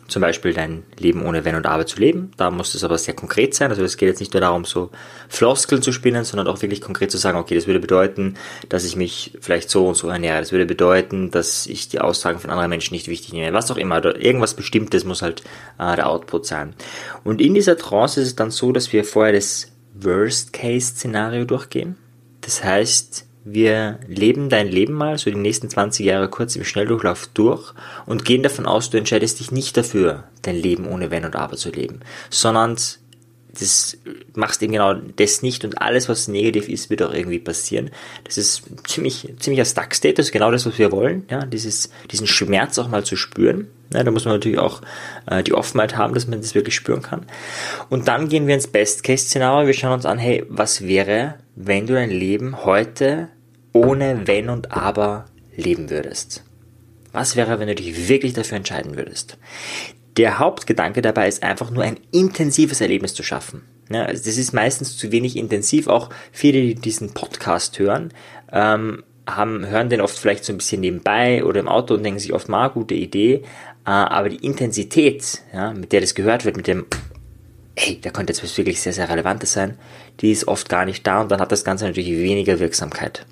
zum 0.09 0.23
Beispiel 0.23 0.55
dein 0.55 0.85
Leben 0.99 1.25
ohne 1.25 1.45
Wenn 1.45 1.55
und 1.55 1.67
Aber 1.67 1.87
zu 1.87 2.01
leben. 2.01 2.33
Da 2.39 2.51
muss 2.51 2.75
es 2.75 2.83
aber 2.83 2.97
sehr 2.97 3.15
konkret 3.15 3.55
sein. 3.55 3.71
Also 3.71 3.85
es 3.85 3.99
geht 3.99 4.09
jetzt 4.09 4.21
nicht 4.21 4.33
nur 4.33 4.41
darum, 4.41 4.65
so 4.65 4.91
Floskeln 5.29 5.83
zu 5.83 5.93
spinnen, 5.93 6.25
sondern 6.25 6.49
auch 6.49 6.63
wirklich 6.63 6.81
konkret 6.81 7.11
zu 7.11 7.19
sagen, 7.19 7.39
okay, 7.39 7.55
das 7.55 7.67
würde 7.67 7.79
bedeuten, 7.79 8.35
dass 8.71 8.85
ich 8.85 8.97
mich 8.97 9.37
vielleicht 9.41 9.69
so 9.69 9.87
und 9.87 9.97
so 9.97 10.09
ernähre. 10.09 10.41
Das 10.41 10.51
würde 10.51 10.65
bedeuten, 10.65 11.31
dass 11.31 11.67
ich 11.67 11.89
die 11.89 12.01
Aussagen 12.01 12.39
von 12.39 12.51
anderen 12.51 12.71
Menschen 12.71 12.95
nicht 12.95 13.09
wichtig 13.09 13.35
nehme. 13.35 13.53
Was 13.53 13.71
auch 13.71 13.77
immer. 13.77 14.03
Irgendwas 14.03 14.55
Bestimmtes 14.55 15.05
muss 15.05 15.21
halt 15.21 15.43
äh, 15.79 15.95
der 15.95 16.09
Output 16.09 16.47
sein. 16.47 16.75
Und 17.23 17.43
in 17.43 17.53
dieser 17.53 17.77
Trance 17.77 18.21
ist 18.21 18.29
es 18.29 18.37
dann 18.37 18.51
so, 18.51 18.73
dass 18.73 18.93
wir 18.95 19.05
vorher 19.05 19.35
das 19.35 19.69
Worst-Case-Szenario 19.95 21.45
durchgehen. 21.45 21.97
Das 22.41 22.65
heißt, 22.65 23.28
wir 23.53 23.99
leben 24.07 24.49
dein 24.49 24.69
Leben 24.69 24.95
mal, 24.95 25.19
so 25.19 25.31
die 25.31 25.37
nächsten 25.37 25.71
20 25.71 26.05
Jahre 26.05 26.29
kurz 26.29 26.57
im 26.57 26.65
Schnelldurchlauf 26.65 27.29
durch 27.35 27.73
und 28.07 28.25
gehen 28.25 28.43
davon 28.43 28.67
aus, 28.67 28.91
du 28.91 28.99
entscheidest 28.99 29.41
dich 29.41 29.51
nicht 29.51 29.77
dafür, 29.77 30.25
dein 30.43 30.57
Leben 30.57 30.87
ohne 30.87 31.11
Wenn 31.11 31.25
und 31.25 31.37
Aber 31.37 31.57
zu 31.57 31.71
leben, 31.71 32.01
sondern 32.31 32.77
das 33.59 33.97
machst 34.35 34.63
eben 34.63 34.73
genau 34.73 34.95
das 34.95 35.43
nicht 35.43 35.65
und 35.65 35.81
alles, 35.81 36.09
was 36.09 36.29
negativ 36.29 36.69
ist, 36.69 36.91
wird 36.91 37.03
auch 37.03 37.13
irgendwie 37.13 37.39
passieren. 37.39 37.91
Das 38.25 38.39
ist 38.39 38.63
ziemlich, 38.87 39.35
ziemlicher 39.39 39.65
Stuck-State, 39.65 40.15
das 40.15 40.27
ist 40.27 40.33
genau 40.33 40.51
das, 40.51 40.67
was 40.67 40.79
wir 40.79 40.93
wollen, 40.93 41.25
ja, 41.31 41.45
dieses, 41.45 41.91
diesen 42.11 42.27
Schmerz 42.27 42.79
auch 42.79 42.89
mal 42.89 43.05
zu 43.05 43.17
spüren. 43.17 43.69
Ja, 43.93 44.05
da 44.05 44.11
muss 44.11 44.27
man 44.27 44.35
natürlich 44.35 44.59
auch 44.59 44.83
äh, 45.27 45.43
die 45.43 45.55
Offenheit 45.55 45.97
haben, 45.97 46.13
dass 46.13 46.27
man 46.27 46.43
das 46.43 46.55
wirklich 46.55 46.75
spüren 46.75 47.01
kann. 47.01 47.25
Und 47.89 48.07
dann 48.07 48.29
gehen 48.29 48.47
wir 48.47 48.55
ins 48.55 48.67
Best-Case-Szenario. 48.67 49.67
Wir 49.67 49.73
schauen 49.73 49.95
uns 49.95 50.05
an, 50.05 50.19
hey, 50.19 50.45
was 50.51 50.83
wäre, 50.83 51.37
wenn 51.57 51.87
du 51.87 51.95
dein 51.95 52.11
Leben 52.11 52.67
heute 52.67 53.29
ohne 53.73 54.27
Wenn 54.27 54.49
und 54.49 54.73
Aber 54.73 55.27
leben 55.57 55.91
würdest? 55.91 56.45
Was 57.13 57.37
wäre, 57.37 57.59
wenn 57.59 57.69
du 57.69 57.75
dich 57.75 58.09
wirklich 58.09 58.33
dafür 58.33 58.57
entscheiden 58.57 58.97
würdest? 58.97 59.39
Der 60.17 60.39
Hauptgedanke 60.39 61.01
dabei 61.01 61.29
ist 61.29 61.43
einfach 61.43 61.71
nur 61.71 61.85
ein 61.85 61.99
intensives 62.13 62.81
Erlebnis 62.81 63.15
zu 63.15 63.23
schaffen. 63.23 63.63
Ja, 63.91 64.05
also 64.05 64.25
das 64.25 64.37
ist 64.37 64.53
meistens 64.53 64.97
zu 64.97 65.13
wenig 65.13 65.37
intensiv. 65.37 65.87
Auch 65.89 66.11
viele, 66.33 66.61
die 66.61 66.75
diesen 66.75 67.15
Podcast 67.15 67.79
hören, 67.79 68.13
ähm, 68.53 69.05
haben, 69.27 69.67
hören 69.67 69.89
den 69.89 70.01
oft 70.01 70.19
vielleicht 70.19 70.45
so 70.45 70.53
ein 70.53 70.59
bisschen 70.59 70.81
nebenbei 70.81 71.45
oder 71.45 71.61
im 71.61 71.69
Auto 71.69 71.95
und 71.95 72.03
denken 72.03 72.19
sich 72.19 72.33
oft 72.33 72.49
mal, 72.49 72.69
gute 72.69 72.95
Idee. 72.95 73.43
Äh, 73.87 73.91
aber 73.91 74.29
die 74.29 74.45
Intensität, 74.45 75.41
ja, 75.53 75.73
mit 75.73 75.93
der 75.93 76.01
das 76.01 76.15
gehört 76.15 76.45
wird, 76.45 76.57
mit 76.57 76.67
dem, 76.67 76.87
hey, 77.77 77.99
da 78.03 78.11
könnte 78.11 78.33
jetzt 78.33 78.43
was 78.43 78.57
wirklich 78.59 78.81
sehr, 78.81 78.93
sehr 78.93 79.09
Relevantes 79.09 79.53
sein, 79.53 79.79
die 80.21 80.33
ist 80.33 80.49
oft 80.49 80.69
gar 80.69 80.85
nicht 80.85 81.07
da 81.07 81.21
und 81.21 81.31
dann 81.31 81.41
hat 81.41 81.53
das 81.53 81.65
Ganze 81.65 81.87
natürlich 81.87 82.11
weniger 82.11 82.59
Wirksamkeit. 82.59 83.25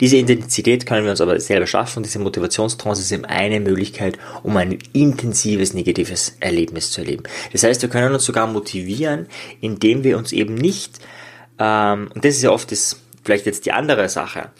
Diese 0.00 0.16
Intensität 0.16 0.86
können 0.86 1.04
wir 1.04 1.10
uns 1.10 1.20
aber 1.20 1.38
selber 1.40 1.66
schaffen 1.66 2.02
diese 2.02 2.18
Motivationstrance 2.18 3.02
ist 3.02 3.12
eben 3.12 3.24
eine 3.24 3.60
Möglichkeit, 3.60 4.18
um 4.42 4.56
ein 4.56 4.78
intensives 4.92 5.74
negatives 5.74 6.36
Erlebnis 6.40 6.90
zu 6.90 7.00
erleben. 7.00 7.24
Das 7.52 7.62
heißt, 7.62 7.82
wir 7.82 7.88
können 7.88 8.14
uns 8.14 8.24
sogar 8.24 8.46
motivieren, 8.46 9.26
indem 9.60 10.04
wir 10.04 10.18
uns 10.18 10.32
eben 10.32 10.54
nicht 10.54 11.00
Ähm, 11.58 12.10
und 12.14 12.24
das 12.24 12.36
ist 12.36 12.42
ja 12.42 12.50
oft 12.50 12.70
das, 12.72 13.00
vielleicht 13.24 13.46
jetzt 13.46 13.66
die 13.66 13.72
andere 13.72 14.08
Sache. 14.08 14.50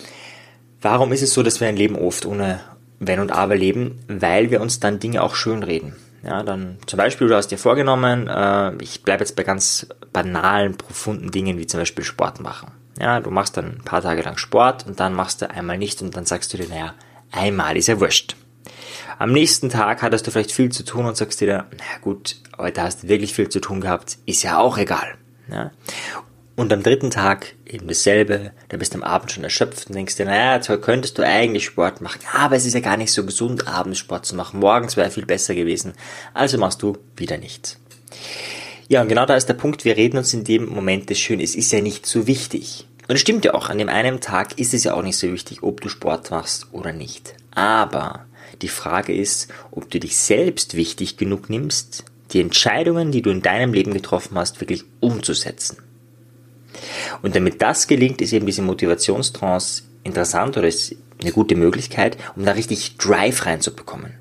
Warum 0.81 1.13
ist 1.13 1.23
es 1.23 1.35
so, 1.35 1.43
dass 1.43 1.61
wir 1.61 1.69
ein 1.69 1.77
Leben 1.77 1.97
oft 1.97 2.27
ohne 2.27 2.61
Wenn 2.99 3.21
und 3.21 3.33
Aber 3.33 3.57
leben? 3.57 4.01
Weil 4.09 4.51
wir 4.51 4.61
uns 4.61 4.81
dann 4.81 4.99
Dinge 4.99 5.23
auch 5.23 5.35
schönreden. 5.35 5.97
Ja, 6.23 6.43
dann 6.43 6.79
zum 6.87 6.97
Beispiel, 6.97 7.29
du 7.29 7.37
hast 7.37 7.49
dir 7.49 7.59
vorgenommen, 7.59 8.29
äh, 8.29 8.73
ich 8.83 9.03
bleibe 9.03 9.23
jetzt 9.23 9.37
bei 9.37 9.43
ganz 9.43 9.87
banalen, 10.13 10.77
profunden 10.77 11.31
Dingen 11.31 11.59
wie 11.59 11.67
zum 11.67 11.81
Beispiel 11.81 12.05
Sport 12.05 12.41
machen. 12.41 12.73
Ja, 13.01 13.21
du 13.21 13.31
machst 13.31 13.57
dann 13.57 13.77
ein 13.79 13.85
paar 13.85 14.03
Tage 14.03 14.23
lang 14.23 14.39
Sport 14.39 14.87
und 14.87 15.01
dann 15.01 15.15
machst 15.15 15.43
du 15.43 15.51
einmal 15.51 15.79
nicht 15.79 16.01
und 16.03 16.17
dann 16.17 16.25
sagst 16.25 16.53
du 16.53 16.57
dir, 16.57 16.69
naja, 16.69 16.95
einmal 17.31 17.77
ist 17.77 17.89
ja 17.89 18.01
wurscht. 18.01 18.37
Am 19.19 19.33
nächsten 19.33 19.71
Tag 19.71 20.03
hattest 20.03 20.27
du 20.27 20.31
vielleicht 20.31 20.53
viel 20.53 20.71
zu 20.71 20.85
tun 20.85 21.07
und 21.07 21.17
sagst 21.17 21.41
dir, 21.41 21.47
naja 21.47 21.99
gut, 22.01 22.37
heute 22.59 22.83
hast 22.83 23.03
du 23.03 23.09
wirklich 23.09 23.35
viel 23.35 23.49
zu 23.49 23.61
tun 23.61 23.81
gehabt, 23.81 24.19
ist 24.27 24.43
ja 24.43 24.59
auch 24.59 24.79
egal. 24.79 25.17
Ja? 25.51 25.71
Und 26.57 26.73
am 26.73 26.83
dritten 26.83 27.11
Tag 27.11 27.55
eben 27.67 27.87
dasselbe, 27.87 28.53
da 28.71 28.79
bist 28.79 28.95
du 28.95 28.99
am 28.99 29.05
Abend 29.05 29.31
schon 29.31 29.45
erschöpft 29.45 29.89
und 29.89 29.95
denkst 29.95 30.17
dir, 30.17 30.25
naja, 30.25 30.61
zwar 30.63 30.79
könntest 30.79 31.19
du 31.19 31.23
eigentlich 31.23 31.67
Sport 31.67 32.01
machen, 32.01 32.21
aber 32.33 32.57
es 32.57 32.65
ist 32.65 32.73
ja 32.73 32.81
gar 32.81 32.97
nicht 32.97 33.13
so 33.13 33.27
gesund, 33.27 33.69
abends 33.69 33.99
Sport 33.99 34.25
zu 34.25 34.35
machen. 34.35 34.61
Morgens 34.61 34.97
wäre 34.97 35.11
viel 35.11 35.27
besser 35.27 35.55
gewesen. 35.55 35.93
Also 36.33 36.57
machst 36.57 36.83
du 36.83 36.97
wieder 37.15 37.37
nichts. 37.37 37.79
Ja, 38.89 39.03
und 39.03 39.09
genau 39.09 39.27
da 39.27 39.35
ist 39.35 39.47
der 39.47 39.55
Punkt, 39.55 39.85
wir 39.85 39.97
reden 39.97 40.19
uns 40.19 40.33
in 40.33 40.45
dem 40.45 40.67
Moment 40.67 41.11
das 41.11 41.19
schön, 41.19 41.41
es 41.41 41.57
ist 41.57 41.73
ja 41.73 41.81
nicht 41.81 42.07
so 42.07 42.27
wichtig. 42.27 42.87
Und 43.09 43.15
es 43.15 43.21
stimmt 43.21 43.45
ja 43.45 43.55
auch, 43.55 43.69
an 43.69 43.79
dem 43.79 43.89
einen 43.89 44.21
Tag 44.21 44.59
ist 44.59 44.75
es 44.75 44.85
ja 44.85 44.95
auch 44.95 45.03
nicht 45.03 45.17
so 45.17 45.31
wichtig, 45.33 45.63
ob 45.63 45.81
du 45.81 45.89
Sport 45.89 46.31
machst 46.31 46.69
oder 46.73 46.93
nicht. 46.93 47.35
Aber 47.53 48.27
die 48.63 48.69
Frage 48.69 49.15
ist, 49.15 49.49
ob 49.71 49.91
du 49.91 49.99
dich 49.99 50.17
selbst 50.17 50.77
wichtig 50.77 51.17
genug 51.17 51.51
nimmst, 51.51 52.05
die 52.33 52.41
Entscheidungen, 52.41 53.13
die 53.13 53.23
du 53.23 53.31
in 53.31 53.43
deinem 53.43 53.73
Leben 53.73 53.93
getroffen 53.93 54.37
hast, 54.39 54.61
wirklich 54.61 54.85
umzusetzen. 55.01 55.79
Und 57.23 57.37
damit 57.37 57.63
das 57.63 57.87
gelingt, 57.87 58.21
ist 58.21 58.33
eben 58.33 58.47
diese 58.47 58.63
Motivationstrance 58.63 59.85
interessant 60.03 60.57
oder 60.57 60.69
ist 60.69 60.95
eine 61.21 61.33
gute 61.33 61.57
Möglichkeit, 61.57 62.19
um 62.37 62.45
da 62.45 62.53
richtig 62.53 62.97
Drive 62.99 63.47
reinzubekommen. 63.47 64.15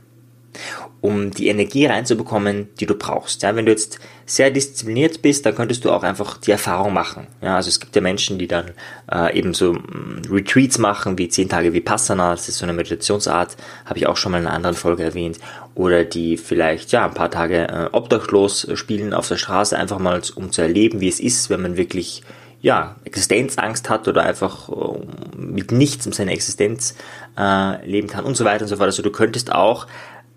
Um 1.06 1.32
die 1.32 1.50
Energie 1.50 1.86
reinzubekommen, 1.86 2.70
die 2.80 2.86
du 2.86 2.96
brauchst. 2.96 3.44
Ja, 3.44 3.56
wenn 3.56 3.66
du 3.66 3.72
jetzt 3.72 4.00
sehr 4.26 4.50
diszipliniert 4.50 5.22
bist, 5.22 5.46
dann 5.46 5.54
könntest 5.54 5.86
du 5.86 5.92
auch 5.92 6.02
einfach 6.02 6.38
die 6.38 6.52
Erfahrung 6.52 6.94
machen. 6.94 7.28
Ja, 7.42 7.58
also 7.58 7.70
es 7.70 7.80
gibt 7.80 7.96
ja 7.96 8.02
Menschen, 8.02 8.40
die 8.40 8.48
dann 8.48 8.72
äh, 9.12 9.38
eben 9.38 9.54
so 9.54 9.74
mm, 9.74 10.24
Retreats 10.32 10.80
machen, 10.80 11.18
wie 11.20 11.30
zehn 11.30 11.48
Tage 11.48 11.74
Vipassana, 11.74 12.32
das 12.32 12.50
ist 12.50 12.58
so 12.58 12.66
eine 12.66 12.74
Meditationsart, 12.74 13.56
habe 13.86 14.00
ich 14.00 14.08
auch 14.08 14.18
schon 14.18 14.32
mal 14.32 14.40
in 14.40 14.48
einer 14.48 14.56
anderen 14.56 14.76
Folge 14.76 15.04
erwähnt, 15.04 15.38
oder 15.76 16.04
die 16.06 16.38
vielleicht 16.38 16.92
ja 16.92 17.06
ein 17.06 17.14
paar 17.14 17.30
Tage 17.30 17.68
äh, 17.68 17.90
obdachlos 17.92 18.68
spielen 18.74 19.14
auf 19.14 19.28
der 19.28 19.38
Straße, 19.38 19.78
einfach 19.78 20.00
mal 20.00 20.22
um 20.36 20.52
zu 20.52 20.62
erleben, 20.62 21.02
wie 21.02 21.10
es 21.10 21.20
ist, 21.20 21.52
wenn 21.52 21.62
man 21.62 21.78
wirklich 21.78 22.24
ja, 22.66 22.96
Existenzangst 23.04 23.92
hat 23.92 24.08
oder 24.08 24.24
einfach 24.24 24.70
äh, 24.70 25.38
mit 25.38 25.72
nichts 25.72 26.08
um 26.08 26.14
seine 26.14 26.32
Existenz 26.32 26.96
äh, 27.38 27.86
leben 27.86 28.08
kann 28.08 28.26
und 28.26 28.36
so 28.36 28.44
weiter 28.44 28.64
und 28.64 28.70
so 28.70 28.78
fort. 28.78 28.88
Also 28.88 29.04
du 29.04 29.12
könntest 29.12 29.52
auch 29.52 29.86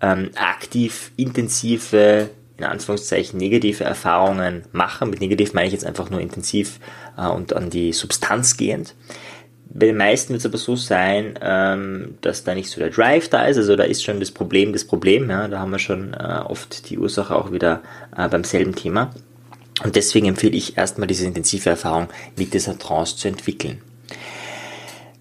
ähm, 0.01 0.31
aktiv, 0.35 1.11
intensive, 1.17 2.29
in 2.57 2.65
Anführungszeichen 2.65 3.39
negative 3.39 3.83
Erfahrungen 3.83 4.63
machen. 4.71 5.09
Mit 5.09 5.21
negativ 5.21 5.53
meine 5.53 5.67
ich 5.67 5.73
jetzt 5.73 5.85
einfach 5.85 6.09
nur 6.09 6.19
intensiv 6.19 6.79
äh, 7.17 7.27
und 7.27 7.53
an 7.53 7.69
die 7.69 7.93
Substanz 7.93 8.57
gehend. 8.57 8.95
Bei 9.71 9.85
den 9.85 9.97
meisten 9.97 10.33
wird 10.33 10.39
es 10.39 10.45
aber 10.45 10.57
so 10.57 10.75
sein, 10.75 11.37
ähm, 11.41 12.17
dass 12.21 12.43
da 12.43 12.55
nicht 12.55 12.69
so 12.69 12.79
der 12.79 12.89
Drive 12.89 13.29
da 13.29 13.45
ist. 13.45 13.57
Also 13.57 13.75
da 13.75 13.83
ist 13.83 14.03
schon 14.03 14.19
das 14.19 14.31
Problem 14.31 14.73
das 14.73 14.83
Problem. 14.83 15.29
Ja? 15.29 15.47
Da 15.47 15.59
haben 15.59 15.71
wir 15.71 15.79
schon 15.79 16.13
äh, 16.13 16.41
oft 16.45 16.89
die 16.89 16.97
Ursache 16.97 17.35
auch 17.35 17.51
wieder 17.51 17.81
äh, 18.17 18.27
beim 18.27 18.43
selben 18.43 18.75
Thema. 18.75 19.11
Und 19.83 19.95
deswegen 19.95 20.27
empfehle 20.27 20.57
ich 20.57 20.77
erstmal 20.77 21.07
diese 21.07 21.25
intensive 21.25 21.69
Erfahrung 21.69 22.09
mit 22.35 22.53
dieser 22.53 22.77
Trance 22.77 23.15
zu 23.15 23.27
entwickeln. 23.27 23.79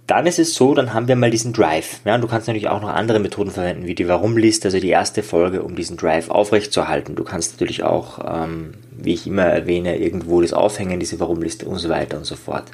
Dann 0.08 0.26
ist 0.26 0.38
es 0.38 0.54
so, 0.54 0.74
dann 0.74 0.94
haben 0.94 1.06
wir 1.06 1.16
mal 1.16 1.30
diesen 1.30 1.52
Drive. 1.52 2.00
Ja, 2.06 2.16
du 2.16 2.26
kannst 2.26 2.48
natürlich 2.48 2.68
auch 2.68 2.80
noch 2.80 2.88
andere 2.88 3.20
Methoden 3.20 3.50
verwenden, 3.50 3.86
wie 3.86 3.94
die 3.94 4.08
Warum-Liste, 4.08 4.68
also 4.68 4.80
die 4.80 4.88
erste 4.88 5.22
Folge, 5.22 5.62
um 5.62 5.76
diesen 5.76 5.98
Drive 5.98 6.30
aufrechtzuerhalten. 6.30 7.14
Du 7.14 7.24
kannst 7.24 7.52
natürlich 7.52 7.82
auch, 7.82 8.18
ähm, 8.26 8.72
wie 8.90 9.12
ich 9.12 9.26
immer 9.26 9.42
erwähne, 9.42 9.98
irgendwo 9.98 10.40
das 10.40 10.54
aufhängen, 10.54 10.98
diese 10.98 11.20
Warum-Liste 11.20 11.66
und 11.66 11.76
so 11.76 11.90
weiter 11.90 12.16
und 12.16 12.24
so 12.24 12.36
fort. 12.36 12.70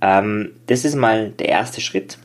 Ähm, 0.00 0.52
das 0.68 0.84
ist 0.84 0.94
mal 0.94 1.30
der 1.30 1.48
erste 1.48 1.80
Schritt. 1.80 2.18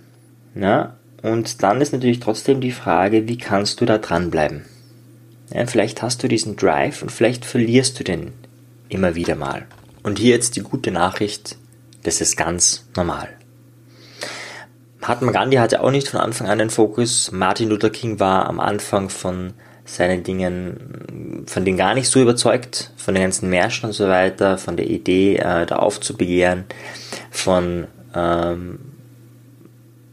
Ja? 0.54 0.96
Und 1.24 1.64
dann 1.64 1.82
ist 1.82 1.92
natürlich 1.92 2.20
trotzdem 2.20 2.62
die 2.62 2.72
Frage, 2.72 3.28
wie 3.28 3.40
kannst 3.40 3.82
du 3.82 3.86
da 3.86 3.98
dranbleiben? 3.98 4.66
Ja, 5.52 5.66
vielleicht 5.66 6.04
hast 6.04 6.22
du 6.22 6.28
diesen 6.28 6.56
Drive 6.56 7.02
und 7.02 7.12
vielleicht 7.12 7.46
verlierst 7.46 8.00
du 8.00 8.04
den 8.04 8.34
immer 8.90 9.16
wieder 9.16 9.36
mal. 9.36 9.66
Und 10.04 10.20
hier 10.20 10.36
jetzt 10.36 10.56
die 10.56 10.62
gute 10.62 10.92
Nachricht, 10.92 11.58
das 12.04 12.22
ist 12.22 12.38
ganz 12.38 12.88
normal. 12.96 13.30
Mahatma 15.08 15.32
Gandhi 15.32 15.56
hatte 15.56 15.82
auch 15.82 15.92
nicht 15.92 16.10
von 16.10 16.20
Anfang 16.20 16.50
an 16.50 16.60
den 16.60 16.70
Fokus. 16.70 17.32
Martin 17.32 17.70
Luther 17.70 17.90
King 17.90 18.20
war 18.20 18.46
am 18.46 18.60
Anfang 18.60 19.08
von 19.08 19.54
seinen 19.86 20.24
Dingen, 20.24 21.46
von 21.48 21.64
denen 21.64 21.78
gar 21.78 21.94
nicht 21.94 22.10
so 22.10 22.22
überzeugt, 22.22 22.92
von 22.98 23.14
den 23.14 23.24
ganzen 23.24 23.50
Märschen 23.50 23.86
und 23.86 23.94
so 23.94 24.10
weiter, 24.10 24.58
von 24.58 24.76
der 24.76 24.88
Idee, 24.88 25.38
äh, 25.38 25.66
da 25.66 25.78
aufzubegehren, 25.78 26.66
von 27.32 27.88
ähm, 28.14 28.80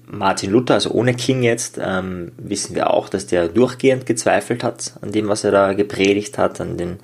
Martin 0.06 0.52
Luther, 0.52 0.74
also 0.74 0.92
ohne 0.92 1.14
King 1.14 1.42
jetzt, 1.42 1.76
ähm, 1.82 2.30
wissen 2.38 2.76
wir 2.76 2.90
auch, 2.90 3.08
dass 3.08 3.26
der 3.26 3.48
durchgehend 3.48 4.06
gezweifelt 4.06 4.62
hat 4.62 4.92
an 5.00 5.10
dem, 5.10 5.26
was 5.26 5.42
er 5.42 5.50
da 5.50 5.72
gepredigt 5.72 6.38
hat, 6.38 6.60
an 6.60 6.76
den 6.76 7.00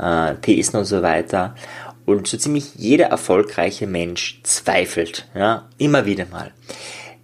äh, 0.00 0.36
Thesen 0.36 0.78
und 0.78 0.84
so 0.84 1.02
weiter. 1.02 1.56
Und 2.04 2.28
so 2.28 2.36
ziemlich 2.36 2.76
jeder 2.76 3.06
erfolgreiche 3.06 3.88
Mensch 3.88 4.40
zweifelt, 4.44 5.26
ja, 5.34 5.68
immer 5.76 6.06
wieder 6.06 6.26
mal. 6.30 6.52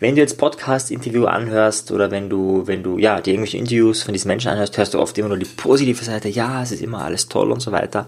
Wenn 0.00 0.14
du 0.14 0.20
jetzt 0.20 0.38
Podcast-Interview 0.38 1.24
anhörst 1.26 1.90
oder 1.90 2.12
wenn 2.12 2.30
du, 2.30 2.64
wenn 2.66 2.84
du, 2.84 2.98
ja, 2.98 3.20
die 3.20 3.30
irgendwelche 3.30 3.58
Interviews 3.58 4.04
von 4.04 4.12
diesen 4.12 4.28
Menschen 4.28 4.48
anhörst, 4.48 4.78
hörst 4.78 4.94
du 4.94 5.00
oft 5.00 5.18
immer 5.18 5.28
nur 5.28 5.38
die 5.38 5.44
positive 5.44 6.04
Seite, 6.04 6.28
ja, 6.28 6.62
es 6.62 6.70
ist 6.70 6.82
immer 6.82 7.02
alles 7.02 7.28
toll 7.28 7.50
und 7.50 7.58
so 7.58 7.72
weiter. 7.72 8.06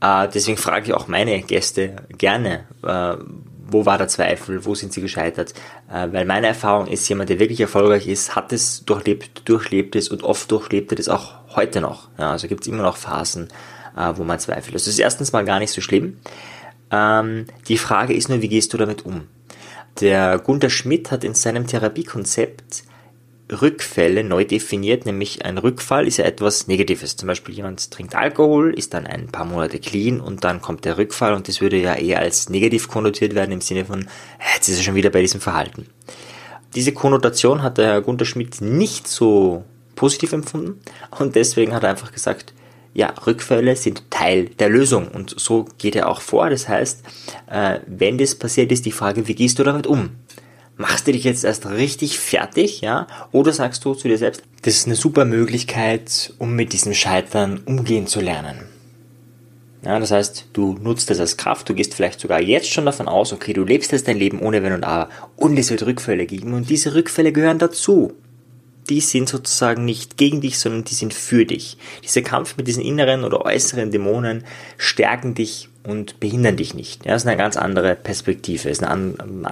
Äh, 0.00 0.26
deswegen 0.34 0.56
frage 0.56 0.86
ich 0.86 0.94
auch 0.94 1.06
meine 1.06 1.40
Gäste 1.42 1.94
gerne, 2.18 2.64
äh, 2.82 3.22
wo 3.68 3.86
war 3.86 3.98
der 3.98 4.08
Zweifel, 4.08 4.64
wo 4.64 4.74
sind 4.74 4.92
sie 4.92 5.00
gescheitert. 5.00 5.54
Äh, 5.88 6.08
weil 6.10 6.24
meine 6.24 6.48
Erfahrung 6.48 6.88
ist, 6.88 7.08
jemand, 7.08 7.30
der 7.30 7.38
wirklich 7.38 7.60
erfolgreich 7.60 8.08
ist, 8.08 8.34
hat 8.34 8.52
es 8.52 8.84
durchlebt, 8.84 9.48
durchlebt 9.48 9.94
es 9.94 10.08
und 10.08 10.24
oft 10.24 10.50
durchlebt 10.50 10.90
er 10.90 10.96
das 10.96 11.08
auch 11.08 11.34
heute 11.54 11.80
noch. 11.80 12.08
Ja, 12.18 12.32
also 12.32 12.48
gibt 12.48 12.62
es 12.62 12.66
immer 12.66 12.82
noch 12.82 12.96
Phasen, 12.96 13.46
äh, 13.96 14.12
wo 14.16 14.24
man 14.24 14.40
zweifelt. 14.40 14.74
Das 14.74 14.88
ist 14.88 14.98
erstens 14.98 15.32
mal 15.32 15.44
gar 15.44 15.60
nicht 15.60 15.70
so 15.70 15.80
schlimm. 15.80 16.16
Ähm, 16.90 17.46
die 17.68 17.78
Frage 17.78 18.12
ist 18.12 18.28
nur, 18.28 18.42
wie 18.42 18.48
gehst 18.48 18.72
du 18.72 18.76
damit 18.76 19.06
um? 19.06 19.28
Der 20.00 20.38
Gunter 20.38 20.70
Schmidt 20.70 21.10
hat 21.10 21.24
in 21.24 21.34
seinem 21.34 21.66
Therapiekonzept 21.66 22.84
Rückfälle 23.50 24.24
neu 24.24 24.44
definiert, 24.44 25.04
nämlich 25.04 25.44
ein 25.44 25.58
Rückfall 25.58 26.06
ist 26.06 26.16
ja 26.16 26.24
etwas 26.24 26.68
Negatives. 26.68 27.16
Zum 27.16 27.26
Beispiel 27.26 27.54
jemand 27.54 27.90
trinkt 27.90 28.14
Alkohol, 28.14 28.72
ist 28.72 28.94
dann 28.94 29.06
ein 29.06 29.28
paar 29.28 29.44
Monate 29.44 29.78
clean 29.78 30.20
und 30.20 30.44
dann 30.44 30.62
kommt 30.62 30.84
der 30.84 30.96
Rückfall 30.96 31.34
und 31.34 31.48
das 31.48 31.60
würde 31.60 31.76
ja 31.76 31.94
eher 31.94 32.20
als 32.20 32.48
negativ 32.48 32.88
konnotiert 32.88 33.34
werden 33.34 33.52
im 33.52 33.60
Sinne 33.60 33.84
von, 33.84 34.08
jetzt 34.54 34.68
ist 34.68 34.78
er 34.78 34.82
schon 34.82 34.94
wieder 34.94 35.10
bei 35.10 35.20
diesem 35.20 35.40
Verhalten. 35.40 35.86
Diese 36.74 36.92
Konnotation 36.92 37.62
hat 37.62 37.76
der 37.76 37.86
Herr 37.86 38.00
Gunter 38.00 38.24
Schmidt 38.24 38.62
nicht 38.62 39.06
so 39.06 39.64
positiv 39.94 40.32
empfunden 40.32 40.80
und 41.18 41.34
deswegen 41.34 41.74
hat 41.74 41.82
er 41.82 41.90
einfach 41.90 42.12
gesagt, 42.12 42.54
ja, 42.94 43.14
Rückfälle 43.26 43.76
sind 43.76 44.10
Teil 44.10 44.46
der 44.46 44.68
Lösung 44.68 45.08
und 45.08 45.34
so 45.38 45.66
geht 45.78 45.96
er 45.96 46.08
auch 46.08 46.20
vor. 46.20 46.50
Das 46.50 46.68
heißt, 46.68 47.02
äh, 47.50 47.80
wenn 47.86 48.18
das 48.18 48.34
passiert, 48.34 48.70
ist 48.70 48.84
die 48.84 48.92
Frage, 48.92 49.26
wie 49.28 49.34
gehst 49.34 49.58
du 49.58 49.64
damit 49.64 49.86
um? 49.86 50.10
machst 50.76 51.06
du 51.06 51.12
dich 51.12 51.24
jetzt 51.24 51.44
erst 51.44 51.66
richtig 51.66 52.18
fertig, 52.18 52.80
ja? 52.80 53.06
Oder 53.30 53.52
sagst 53.52 53.84
du 53.84 53.94
zu 53.94 54.08
dir 54.08 54.18
selbst, 54.18 54.42
das 54.62 54.74
ist 54.74 54.86
eine 54.86 54.96
super 54.96 55.24
Möglichkeit, 55.24 56.34
um 56.38 56.54
mit 56.54 56.72
diesem 56.72 56.94
Scheitern 56.94 57.60
umgehen 57.64 58.06
zu 58.06 58.20
lernen. 58.20 58.68
Ja, 59.84 59.98
das 59.98 60.12
heißt, 60.12 60.46
du 60.52 60.74
nutzt 60.74 61.10
das 61.10 61.18
als 61.18 61.36
Kraft, 61.36 61.68
du 61.68 61.74
gehst 61.74 61.94
vielleicht 61.94 62.20
sogar 62.20 62.40
jetzt 62.40 62.70
schon 62.70 62.86
davon 62.86 63.08
aus, 63.08 63.32
okay, 63.32 63.52
du 63.52 63.64
lebst 63.64 63.90
jetzt 63.90 64.06
dein 64.06 64.18
Leben 64.18 64.40
ohne 64.40 64.62
Wenn 64.62 64.74
und 64.74 64.84
Aber 64.84 65.08
und 65.36 65.58
es 65.58 65.70
wird 65.70 65.84
Rückfälle 65.84 66.26
geben 66.26 66.54
und 66.54 66.70
diese 66.70 66.94
Rückfälle 66.94 67.32
gehören 67.32 67.58
dazu 67.58 68.12
die 68.88 69.00
sind 69.00 69.28
sozusagen 69.28 69.84
nicht 69.84 70.16
gegen 70.16 70.40
dich, 70.40 70.58
sondern 70.58 70.84
die 70.84 70.94
sind 70.94 71.14
für 71.14 71.46
dich. 71.46 71.76
Dieser 72.02 72.22
Kampf 72.22 72.56
mit 72.56 72.66
diesen 72.66 72.82
inneren 72.82 73.24
oder 73.24 73.44
äußeren 73.44 73.90
Dämonen 73.90 74.44
stärken 74.76 75.34
dich 75.34 75.68
und 75.84 76.20
behindern 76.20 76.56
dich 76.56 76.74
nicht. 76.74 77.04
Ja, 77.04 77.12
das 77.12 77.22
ist 77.22 77.28
eine 77.28 77.36
ganz 77.36 77.56
andere 77.56 77.94
Perspektive. 77.94 78.70
Es 78.70 78.78
ist, 78.78 78.88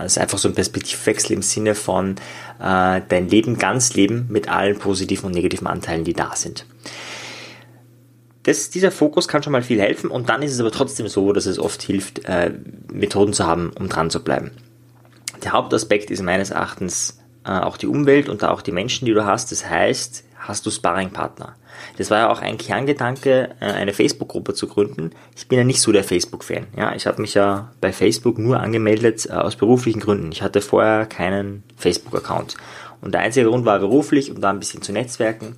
ist 0.05 0.19
einfach 0.19 0.39
so 0.39 0.49
ein 0.49 0.55
Perspektivwechsel 0.55 1.33
im 1.33 1.43
Sinne 1.43 1.75
von 1.75 2.17
äh, 2.61 3.01
dein 3.09 3.29
Leben 3.29 3.59
ganz 3.59 3.95
leben 3.95 4.27
mit 4.29 4.49
allen 4.49 4.79
positiven 4.79 5.27
und 5.27 5.33
negativen 5.33 5.67
Anteilen, 5.67 6.05
die 6.05 6.13
da 6.13 6.35
sind. 6.35 6.67
Das, 8.45 8.71
dieser 8.71 8.91
Fokus 8.91 9.29
kann 9.29 9.43
schon 9.43 9.53
mal 9.53 9.63
viel 9.63 9.81
helfen 9.81 10.11
und 10.11 10.29
dann 10.29 10.43
ist 10.43 10.53
es 10.53 10.61
aber 10.61 10.71
trotzdem 10.71 11.09
so, 11.09 11.33
dass 11.33 11.47
es 11.47 11.59
oft 11.59 11.83
hilft, 11.83 12.25
äh, 12.25 12.53
Methoden 12.91 13.33
zu 13.33 13.47
haben, 13.47 13.73
um 13.79 13.89
dran 13.89 14.11
zu 14.11 14.25
bleiben. 14.25 14.51
Der 15.45 15.53
Hauptaspekt 15.53 16.11
ist 16.11 16.23
meines 16.23 16.51
Erachtens 16.51 17.20
auch 17.59 17.77
die 17.77 17.87
Umwelt 17.87 18.29
und 18.29 18.45
auch 18.45 18.63
die 18.63 18.73
Menschen, 18.73 19.07
die 19.07 19.13
du 19.13 19.25
hast. 19.25 19.53
Das 19.53 19.69
heißt, 19.69 20.25
hast 20.39 20.67
du 20.67 20.71
Sparringpartner. 20.71 21.57
Das 21.97 22.11
war 22.11 22.19
ja 22.19 22.31
auch 22.31 22.41
ein 22.41 22.59
Kerngedanke, 22.59 23.51
äh, 23.61 23.65
eine 23.65 23.93
Facebook-Gruppe 23.93 24.55
zu 24.55 24.67
gründen. 24.67 25.11
Ich 25.37 25.49
bin 25.49 25.59
ja 25.59 25.65
nicht 25.65 25.81
so 25.81 25.93
der 25.93 26.05
Facebook-Fan. 26.05 26.67
Ja, 26.77 26.95
ich 26.95 27.07
habe 27.07 27.21
mich 27.21 27.35
ja 27.35 27.73
bei 27.81 27.93
Facebook 27.93 28.39
nur 28.39 28.61
angemeldet 28.61 29.27
äh, 29.27 29.33
aus 29.33 29.57
beruflichen 29.57 30.01
Gründen. 30.01 30.33
Ich 30.33 30.43
hatte 30.43 30.61
vorher 30.61 31.07
keinen 31.07 31.63
Facebook-Account. 31.77 32.57
Und 33.01 33.13
der 33.13 33.23
einzige 33.23 33.49
Grund 33.49 33.65
war 33.65 33.79
beruflich, 33.79 34.31
um 34.31 34.41
da 34.41 34.51
ein 34.51 34.59
bisschen 34.59 34.83
zu 34.83 34.93
netzwerken. 34.93 35.57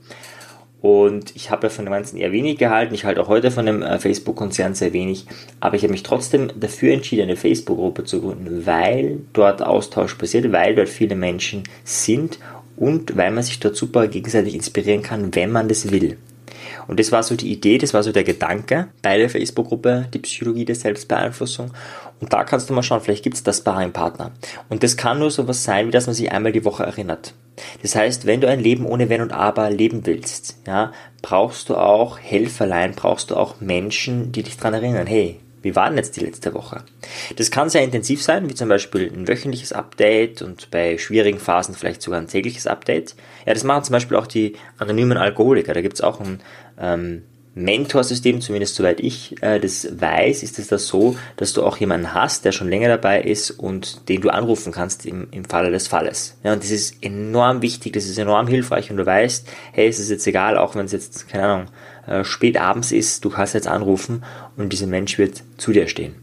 Und 0.83 1.35
ich 1.37 1.53
habe 1.53 1.69
ja 1.69 1.71
von 1.71 1.85
dem 1.85 1.93
Ganzen 1.93 2.17
eher 2.17 2.33
wenig 2.33 2.59
gehalten. 2.59 2.93
Ich 2.93 3.05
halte 3.05 3.23
auch 3.23 3.29
heute 3.29 3.53
von 3.53 3.67
dem 3.67 3.83
äh, 3.83 4.01
Facebook-Konzern 4.01 4.75
sehr 4.75 4.93
wenig. 4.93 5.27
Aber 5.61 5.77
ich 5.77 5.85
habe 5.85 5.93
mich 5.93 6.03
trotzdem 6.03 6.51
dafür 6.59 6.93
entschieden, 6.93 7.23
eine 7.23 7.37
Facebook-Gruppe 7.37 8.05
zu 8.05 8.21
gründen, 8.21 8.67
weil 8.67 9.21
dort 9.33 9.63
Austausch 9.63 10.17
passiert, 10.17 10.51
weil 10.51 10.75
dort 10.75 10.89
viele 10.89 11.15
Menschen 11.15 11.63
sind 11.85 12.41
und 12.77 13.17
weil 13.17 13.31
man 13.31 13.45
sich 13.45 13.61
dort 13.61 13.77
super 13.77 14.09
gegenseitig 14.09 14.57
inspirieren 14.57 15.03
kann, 15.03 15.33
wenn 15.37 15.53
man 15.53 15.69
das 15.69 15.93
will. 15.93 16.19
Und 16.89 16.99
das 16.99 17.13
war 17.13 17.23
so 17.23 17.37
die 17.37 17.53
Idee, 17.53 17.79
das 17.79 17.95
war 17.95 18.03
so 18.03 18.11
der 18.11 18.25
Gedanke 18.25 18.89
bei 19.03 19.19
der 19.19 19.31
Facebook-Gruppe, 19.31 20.09
die 20.13 20.19
Psychologie 20.19 20.65
der 20.65 20.75
Selbstbeeinflussung. 20.75 21.71
Und 22.23 22.33
da 22.33 22.45
kannst 22.45 22.71
du 22.71 22.73
mal 22.73 22.85
schauen, 22.85 23.01
vielleicht 23.01 23.25
gibt 23.25 23.35
es 23.35 23.43
das 23.43 23.59
Sparring-Partner. 23.59 24.31
Und 24.69 24.85
das 24.85 24.97
kann 24.97 25.19
nur 25.19 25.33
so 25.33 25.49
was 25.49 25.65
sein, 25.65 25.89
wie 25.89 25.91
dass 25.91 26.07
man 26.07 26.15
sich 26.15 26.31
einmal 26.31 26.53
die 26.53 26.65
Woche 26.65 26.85
erinnert. 26.85 27.35
Das 27.83 27.97
heißt, 27.97 28.27
wenn 28.27 28.41
du 28.41 28.49
ein 28.49 28.61
Leben 28.61 28.87
ohne 28.87 29.09
Wenn 29.09 29.23
und 29.23 29.33
Aber 29.33 29.69
leben 29.71 30.07
willst, 30.07 30.57
ja, 30.65 30.93
brauchst 31.21 31.69
du 31.69 31.75
auch 31.75 32.21
Helferlein, 32.21 32.95
brauchst 32.95 33.33
du 33.33 33.37
auch 33.37 33.61
Menschen, 33.61 34.31
die 34.31 34.45
dich 34.45 34.57
daran 34.57 34.75
erinnern, 34.75 35.09
hey, 35.09 35.41
wie 35.63 35.75
war 35.75 35.89
denn 35.89 35.99
jetzt 35.99 36.15
die 36.15 36.25
letzte 36.25 36.55
Woche? 36.55 36.85
Das 37.37 37.51
kann 37.51 37.69
sehr 37.69 37.83
intensiv 37.83 38.23
sein, 38.23 38.49
wie 38.49 38.55
zum 38.55 38.69
Beispiel 38.69 39.13
ein 39.13 39.27
wöchentliches 39.27 39.73
Update 39.73 40.43
und 40.43 40.71
bei 40.71 40.99
schwierigen 40.99 41.41
Phasen 41.41 41.75
vielleicht 41.75 42.03
sogar 42.03 42.21
ein 42.21 42.29
tägliches 42.29 42.69
Update. 42.69 43.17
Ja, 43.47 43.53
das 43.53 43.65
machen 43.65 43.83
zum 43.83 43.95
Beispiel 43.95 44.17
auch 44.17 44.29
die 44.29 44.55
anonymen 44.79 45.19
Alkoholiker. 45.19 45.75
Da 45.75 45.81
gibt 45.81 45.95
es 45.95 46.01
auch 46.01 46.21
ein 46.21 46.41
ähm, 46.79 47.23
Mentorsystem, 47.55 48.41
zumindest 48.41 48.77
soweit 48.77 49.01
ich 49.01 49.43
äh, 49.43 49.61
das 49.61 49.87
weiß, 50.01 50.43
ist 50.43 50.59
es 50.59 50.69
das 50.69 50.87
so, 50.87 51.17
dass 51.37 51.53
du 51.53 51.63
auch 51.63 51.77
jemanden 51.77 52.15
hast, 52.15 52.47
der 52.47 52.53
schon 52.53 52.71
länger 52.71 52.89
dabei 52.89 53.21
ist 53.21 53.51
und 53.51 54.09
den 54.09 54.23
du 54.23 54.31
anrufen 54.31 54.73
kannst 54.73 55.05
im, 55.05 55.29
im 55.33 55.45
Falle 55.45 55.71
des 55.71 55.87
Falles. 55.87 56.39
Ja, 56.43 56.55
und 56.55 56.63
das 56.63 56.71
ist 56.71 57.03
enorm 57.03 57.61
wichtig, 57.61 57.93
das 57.93 58.07
ist 58.07 58.17
enorm 58.17 58.47
hilfreich 58.47 58.91
und 58.91 58.97
du 58.97 59.05
weißt, 59.05 59.49
hey, 59.73 59.87
es 59.87 59.99
ist 59.99 60.11
jetzt 60.11 60.27
egal, 60.27 60.57
auch 60.57 60.75
wenn 60.77 60.87
es 60.87 60.93
jetzt, 60.93 61.29
keine 61.29 61.45
Ahnung, 61.45 61.67
äh, 62.07 62.25
spät 62.25 62.59
abends 62.59 62.91
ist, 62.91 63.25
du 63.25 63.31
kannst 63.31 63.53
jetzt 63.53 63.69
anrufen 63.69 64.25
und 64.57 64.73
dieser 64.73 64.87
Mensch 64.87 65.19
wird 65.19 65.43
zu 65.59 65.73
dir 65.73 65.89
stehen. 65.89 66.15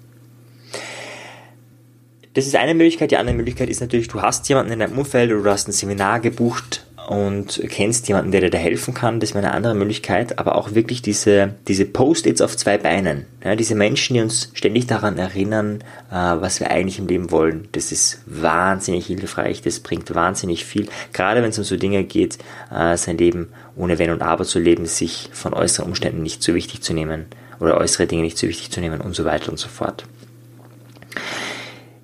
Das 2.33 2.45
ist 2.47 2.55
eine 2.55 2.73
Möglichkeit. 2.73 3.11
Die 3.11 3.17
andere 3.17 3.35
Möglichkeit 3.35 3.69
ist 3.69 3.81
natürlich, 3.81 4.07
du 4.07 4.21
hast 4.21 4.47
jemanden 4.49 4.71
in 4.71 4.79
deinem 4.79 4.97
Umfeld 4.97 5.31
oder 5.31 5.43
du 5.43 5.49
hast 5.49 5.67
ein 5.67 5.73
Seminar 5.73 6.19
gebucht 6.19 6.85
und 7.09 7.59
kennst 7.69 8.07
jemanden, 8.07 8.29
der 8.31 8.41
dir 8.41 8.51
da 8.51 8.59
helfen 8.59 8.93
kann, 8.93 9.19
das 9.19 9.33
wäre 9.33 9.43
eine 9.43 9.55
andere 9.55 9.73
Möglichkeit, 9.73 10.37
aber 10.37 10.55
auch 10.55 10.75
wirklich 10.75 11.01
diese, 11.01 11.55
diese 11.67 11.85
Post-its 11.85 12.39
auf 12.39 12.55
zwei 12.55 12.77
Beinen, 12.77 13.25
ja, 13.43 13.55
diese 13.55 13.73
Menschen, 13.73 14.13
die 14.13 14.21
uns 14.21 14.51
ständig 14.53 14.85
daran 14.85 15.17
erinnern, 15.17 15.83
äh, 16.11 16.13
was 16.13 16.59
wir 16.59 16.69
eigentlich 16.69 16.99
im 16.99 17.07
Leben 17.07 17.31
wollen, 17.31 17.67
das 17.71 17.91
ist 17.91 18.21
wahnsinnig 18.27 19.07
hilfreich, 19.07 19.63
das 19.63 19.79
bringt 19.79 20.13
wahnsinnig 20.13 20.65
viel, 20.65 20.87
gerade 21.11 21.41
wenn 21.41 21.49
es 21.49 21.57
um 21.57 21.63
so 21.63 21.77
Dinge 21.77 22.03
geht, 22.03 22.37
äh, 22.71 22.95
sein 22.95 23.17
Leben 23.17 23.47
ohne 23.75 23.97
Wenn 23.97 24.11
und 24.11 24.21
Aber 24.21 24.45
zu 24.45 24.59
leben, 24.59 24.85
sich 24.85 25.29
von 25.33 25.55
äußeren 25.55 25.87
Umständen 25.87 26.21
nicht 26.21 26.43
zu 26.43 26.53
wichtig 26.53 26.83
zu 26.83 26.93
nehmen 26.93 27.25
oder 27.59 27.77
äußere 27.77 28.05
Dinge 28.05 28.21
nicht 28.21 28.37
zu 28.37 28.47
wichtig 28.47 28.69
zu 28.69 28.81
nehmen 28.81 29.01
und 29.01 29.15
so 29.15 29.25
weiter 29.25 29.49
und 29.49 29.57
so 29.57 29.67
fort. 29.67 30.05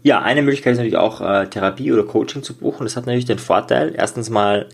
Ja, 0.05 0.21
eine 0.21 0.43
Möglichkeit 0.43 0.74
ist 0.74 0.77
natürlich 0.77 0.97
auch 0.97 1.19
äh, 1.19 1.47
Therapie 1.47 1.91
oder 1.91 2.03
Coaching 2.03 2.43
zu 2.43 2.53
buchen. 2.53 2.85
Das 2.85 2.95
hat 2.95 3.07
natürlich 3.07 3.25
den 3.25 3.39
Vorteil, 3.39 3.95
erstens 3.97 4.29
mal 4.29 4.67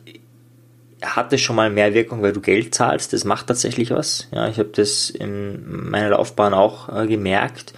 hat 1.02 1.32
es 1.32 1.40
schon 1.40 1.56
mal 1.56 1.70
mehr 1.70 1.94
Wirkung, 1.94 2.22
weil 2.22 2.34
du 2.34 2.42
Geld 2.42 2.76
zahlst. 2.76 3.14
Das 3.14 3.24
macht 3.24 3.48
tatsächlich 3.48 3.92
was. 3.92 4.28
Ja, 4.34 4.50
ich 4.50 4.60
habe 4.60 4.72
das 4.76 5.10
in 5.10 5.90
meiner 5.90 6.10
Laufbahn 6.10 6.54
auch 6.54 6.94
äh, 6.94 7.08
gemerkt. 7.08 7.72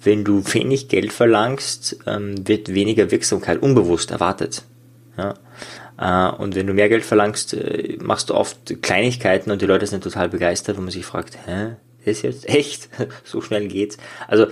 Wenn 0.00 0.22
du 0.22 0.44
wenig 0.52 0.86
Geld 0.86 1.12
verlangst, 1.12 1.98
ähm, 2.06 2.46
wird 2.46 2.72
weniger 2.72 3.10
Wirksamkeit 3.10 3.60
unbewusst 3.60 4.12
erwartet. 4.12 4.62
Ja. 5.18 5.34
Äh, 5.98 6.36
und 6.36 6.54
wenn 6.54 6.68
du 6.68 6.74
mehr 6.74 6.88
Geld 6.88 7.04
verlangst, 7.04 7.54
äh, 7.54 7.98
machst 8.00 8.30
du 8.30 8.34
oft 8.36 8.80
Kleinigkeiten 8.82 9.50
und 9.50 9.60
die 9.60 9.66
Leute 9.66 9.88
sind 9.88 10.04
total 10.04 10.28
begeistert, 10.28 10.76
wo 10.76 10.80
man 10.80 10.92
sich 10.92 11.06
fragt, 11.06 11.36
hä, 11.44 11.74
ist 12.04 12.22
jetzt 12.22 12.48
echt? 12.48 12.88
so 13.24 13.40
schnell 13.40 13.68
geht's. 13.68 13.98
Also 14.28 14.46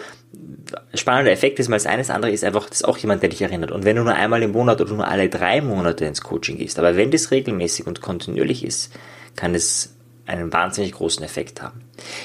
spannender 0.94 1.32
Effekt 1.32 1.58
ist 1.58 1.68
mal 1.68 1.76
das 1.76 1.86
eine, 1.86 1.98
das 1.98 2.10
andere 2.10 2.32
ist 2.32 2.44
einfach, 2.44 2.68
das 2.68 2.80
ist 2.80 2.84
auch 2.84 2.98
jemand, 2.98 3.22
der 3.22 3.30
dich 3.30 3.42
erinnert. 3.42 3.70
Und 3.72 3.84
wenn 3.84 3.96
du 3.96 4.02
nur 4.02 4.14
einmal 4.14 4.42
im 4.42 4.52
Monat 4.52 4.80
oder 4.80 4.94
nur 4.94 5.08
alle 5.08 5.28
drei 5.28 5.60
Monate 5.60 6.04
ins 6.04 6.20
Coaching 6.20 6.58
gehst, 6.58 6.78
aber 6.78 6.96
wenn 6.96 7.10
das 7.10 7.30
regelmäßig 7.30 7.86
und 7.86 8.00
kontinuierlich 8.00 8.64
ist, 8.64 8.92
kann 9.36 9.54
es 9.54 9.94
einen 10.28 10.52
wahnsinnig 10.52 10.92
großen 10.92 11.24
Effekt 11.24 11.62
haben. 11.62 11.80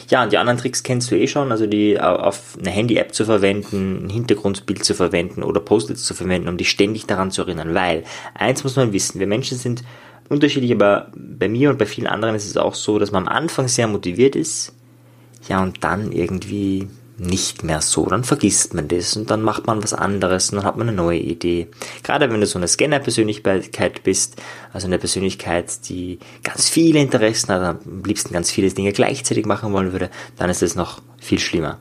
Ja, 0.10 0.24
und 0.24 0.34
die 0.34 0.38
anderen 0.38 0.60
Tricks 0.60 0.84
kennst 0.84 1.10
du 1.10 1.16
eh 1.16 1.28
schon, 1.28 1.52
also 1.52 1.68
die 1.68 2.00
auf 2.00 2.58
eine 2.60 2.70
Handy-App 2.70 3.14
zu 3.14 3.24
verwenden, 3.24 4.06
ein 4.06 4.10
Hintergrundbild 4.10 4.84
zu 4.84 4.94
verwenden 4.94 5.42
oder 5.42 5.62
Post-its 5.62 6.04
zu 6.04 6.14
verwenden, 6.14 6.50
um 6.50 6.58
dich 6.58 6.70
ständig 6.70 7.06
daran 7.06 7.32
zu 7.32 7.44
erinnern, 7.44 7.74
weil 7.74 8.04
eins 8.34 8.66
muss 8.66 8.76
man 8.76 8.92
wissen, 8.92 9.22
wir 9.22 9.28
Menschen 9.28 9.58
sind 9.58 9.84
unterschiedlich, 10.28 10.74
aber 10.74 11.12
bei 11.16 11.48
mir 11.48 11.70
und 11.70 11.80
bei 11.80 11.86
vielen 11.86 12.08
anderen 12.08 12.36
ist 12.36 12.46
es 12.46 12.58
auch 12.58 12.76
so, 12.76 13.00
dass 13.00 13.12
man 13.12 13.28
am 13.28 13.34
Anfang 13.34 13.70
sehr 13.70 13.88
motiviert 13.88 14.36
ist, 14.36 14.74
ja, 15.48 15.62
und 15.62 15.84
dann 15.84 16.12
irgendwie 16.12 16.88
nicht 17.18 17.64
mehr 17.64 17.82
so. 17.82 18.06
Dann 18.06 18.24
vergisst 18.24 18.74
man 18.74 18.88
das 18.88 19.16
und 19.16 19.30
dann 19.30 19.42
macht 19.42 19.68
man 19.68 19.84
was 19.84 19.94
anderes 19.94 20.50
und 20.50 20.58
dann 20.58 20.66
hat 20.66 20.78
man 20.78 20.88
eine 20.88 20.98
neue 20.98 21.20
Idee. 21.20 21.68
Gerade 22.02 22.30
wenn 22.32 22.40
du 22.40 22.48
so 22.48 22.58
eine 22.58 22.68
Scanner-Persönlichkeit 22.68 24.04
bist, 24.04 24.42
also 24.72 24.88
eine 24.88 24.98
Persönlichkeit, 24.98 25.88
die 25.90 26.20
ganz 26.44 26.70
viele 26.70 27.00
Interessen 27.00 27.54
hat, 27.54 27.62
am 27.86 28.04
liebsten 28.04 28.34
ganz 28.34 28.52
viele 28.52 28.70
Dinge 28.70 28.94
gleichzeitig 28.94 29.46
machen 29.46 29.74
wollen 29.74 29.92
würde, 29.92 30.10
dann 30.38 30.50
ist 30.50 30.64
es 30.64 30.76
noch 30.76 31.02
viel 31.20 31.40
schlimmer. 31.40 31.80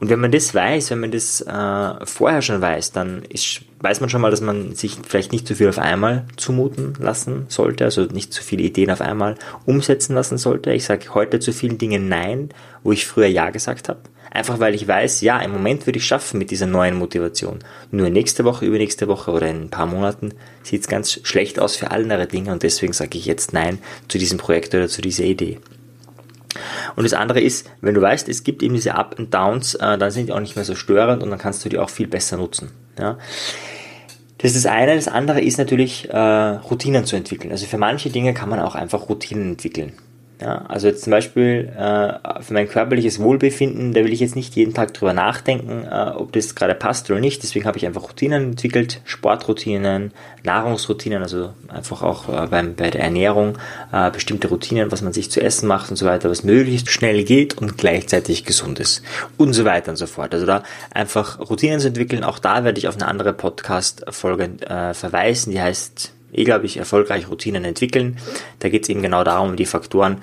Und 0.00 0.10
wenn 0.10 0.18
man 0.18 0.32
das 0.32 0.54
weiß, 0.54 0.90
wenn 0.90 1.00
man 1.00 1.12
das 1.12 1.40
äh, 1.42 2.06
vorher 2.06 2.42
schon 2.42 2.60
weiß, 2.60 2.92
dann 2.92 3.22
ist, 3.28 3.62
weiß 3.80 4.00
man 4.00 4.10
schon 4.10 4.20
mal, 4.20 4.30
dass 4.30 4.40
man 4.40 4.74
sich 4.74 4.96
vielleicht 5.06 5.30
nicht 5.32 5.46
zu 5.46 5.54
viel 5.54 5.68
auf 5.68 5.78
einmal 5.78 6.26
zumuten 6.36 6.94
lassen 6.98 7.46
sollte, 7.48 7.84
also 7.84 8.02
nicht 8.02 8.32
zu 8.32 8.42
viele 8.42 8.62
Ideen 8.62 8.90
auf 8.90 9.00
einmal 9.00 9.36
umsetzen 9.64 10.14
lassen 10.14 10.38
sollte. 10.38 10.72
Ich 10.72 10.84
sage 10.84 11.14
heute 11.14 11.38
zu 11.38 11.52
vielen 11.52 11.78
Dingen 11.78 12.08
Nein, 12.08 12.50
wo 12.82 12.92
ich 12.92 13.06
früher 13.06 13.26
Ja 13.26 13.50
gesagt 13.50 13.88
habe 13.88 14.00
Einfach 14.30 14.60
weil 14.60 14.76
ich 14.76 14.86
weiß, 14.86 15.22
ja, 15.22 15.40
im 15.40 15.50
Moment 15.50 15.86
würde 15.86 15.98
ich 15.98 16.06
schaffen 16.06 16.38
mit 16.38 16.52
dieser 16.52 16.66
neuen 16.66 16.96
Motivation. 16.96 17.58
Nur 17.90 18.10
nächste 18.10 18.44
Woche, 18.44 18.64
übernächste 18.64 19.08
Woche 19.08 19.32
oder 19.32 19.48
in 19.48 19.62
ein 19.62 19.70
paar 19.70 19.86
Monaten 19.86 20.34
sieht 20.62 20.82
es 20.82 20.88
ganz 20.88 21.20
schlecht 21.24 21.58
aus 21.58 21.74
für 21.74 21.90
andere 21.90 22.28
Dinge 22.28 22.52
und 22.52 22.62
deswegen 22.62 22.92
sage 22.92 23.18
ich 23.18 23.26
jetzt 23.26 23.52
Nein 23.52 23.78
zu 24.06 24.18
diesem 24.18 24.38
Projekt 24.38 24.72
oder 24.72 24.88
zu 24.88 25.02
dieser 25.02 25.24
Idee. 25.24 25.58
Und 26.94 27.04
das 27.04 27.12
andere 27.12 27.40
ist, 27.40 27.68
wenn 27.80 27.94
du 27.94 28.00
weißt, 28.00 28.28
es 28.28 28.44
gibt 28.44 28.62
eben 28.62 28.74
diese 28.74 28.94
Up 28.94 29.16
and 29.18 29.34
Downs, 29.34 29.74
äh, 29.74 29.98
dann 29.98 30.10
sind 30.12 30.28
die 30.28 30.32
auch 30.32 30.40
nicht 30.40 30.54
mehr 30.54 30.64
so 30.64 30.76
störend 30.76 31.22
und 31.24 31.30
dann 31.30 31.38
kannst 31.38 31.64
du 31.64 31.68
die 31.68 31.78
auch 31.78 31.90
viel 31.90 32.06
besser 32.06 32.36
nutzen. 32.36 32.70
Ja. 32.98 33.18
Das 34.38 34.52
ist 34.54 34.64
das 34.64 34.72
eine. 34.72 34.94
Das 34.94 35.08
andere 35.08 35.40
ist 35.40 35.58
natürlich, 35.58 36.08
äh, 36.08 36.16
Routinen 36.16 37.04
zu 37.04 37.16
entwickeln. 37.16 37.50
Also 37.50 37.66
für 37.66 37.78
manche 37.78 38.10
Dinge 38.10 38.32
kann 38.32 38.48
man 38.48 38.60
auch 38.60 38.74
einfach 38.74 39.08
Routinen 39.08 39.52
entwickeln. 39.52 39.92
Ja, 40.40 40.64
also 40.68 40.86
jetzt 40.86 41.02
zum 41.02 41.10
Beispiel 41.10 41.70
äh, 41.76 42.42
für 42.42 42.54
mein 42.54 42.66
körperliches 42.66 43.20
Wohlbefinden, 43.20 43.92
da 43.92 44.02
will 44.02 44.12
ich 44.12 44.20
jetzt 44.20 44.36
nicht 44.36 44.56
jeden 44.56 44.72
Tag 44.72 44.94
drüber 44.94 45.12
nachdenken, 45.12 45.84
äh, 45.84 46.12
ob 46.16 46.32
das 46.32 46.54
gerade 46.54 46.74
passt 46.74 47.10
oder 47.10 47.20
nicht. 47.20 47.42
Deswegen 47.42 47.66
habe 47.66 47.76
ich 47.76 47.84
einfach 47.84 48.04
Routinen 48.04 48.50
entwickelt, 48.50 49.02
Sportroutinen, 49.04 50.12
Nahrungsroutinen, 50.42 51.22
also 51.22 51.50
einfach 51.68 52.02
auch 52.02 52.28
äh, 52.30 52.46
beim, 52.46 52.74
bei 52.74 52.88
der 52.88 53.02
Ernährung 53.02 53.58
äh, 53.92 54.10
bestimmte 54.10 54.48
Routinen, 54.48 54.90
was 54.90 55.02
man 55.02 55.12
sich 55.12 55.30
zu 55.30 55.42
essen 55.42 55.66
macht 55.66 55.90
und 55.90 55.96
so 55.96 56.06
weiter, 56.06 56.30
was 56.30 56.42
möglichst 56.42 56.90
schnell 56.90 57.22
geht 57.24 57.58
und 57.58 57.76
gleichzeitig 57.76 58.46
gesund 58.46 58.80
ist 58.80 59.02
und 59.36 59.52
so 59.52 59.66
weiter 59.66 59.90
und 59.90 59.96
so 59.96 60.06
fort. 60.06 60.32
Also 60.32 60.46
da 60.46 60.62
einfach 60.94 61.38
Routinen 61.50 61.80
zu 61.80 61.88
entwickeln, 61.88 62.24
auch 62.24 62.38
da 62.38 62.64
werde 62.64 62.78
ich 62.78 62.88
auf 62.88 62.94
eine 62.94 63.08
andere 63.08 63.34
Podcast-Folge 63.34 64.44
äh, 64.66 64.94
verweisen, 64.94 65.50
die 65.50 65.60
heißt 65.60 66.14
eh, 66.32 66.44
glaube 66.44 66.66
ich, 66.66 66.76
erfolgreich 66.76 67.28
Routinen 67.28 67.64
entwickeln. 67.64 68.18
Da 68.58 68.68
geht 68.68 68.84
es 68.84 68.88
eben 68.88 69.02
genau 69.02 69.24
darum, 69.24 69.56
die 69.56 69.66
Faktoren, 69.66 70.18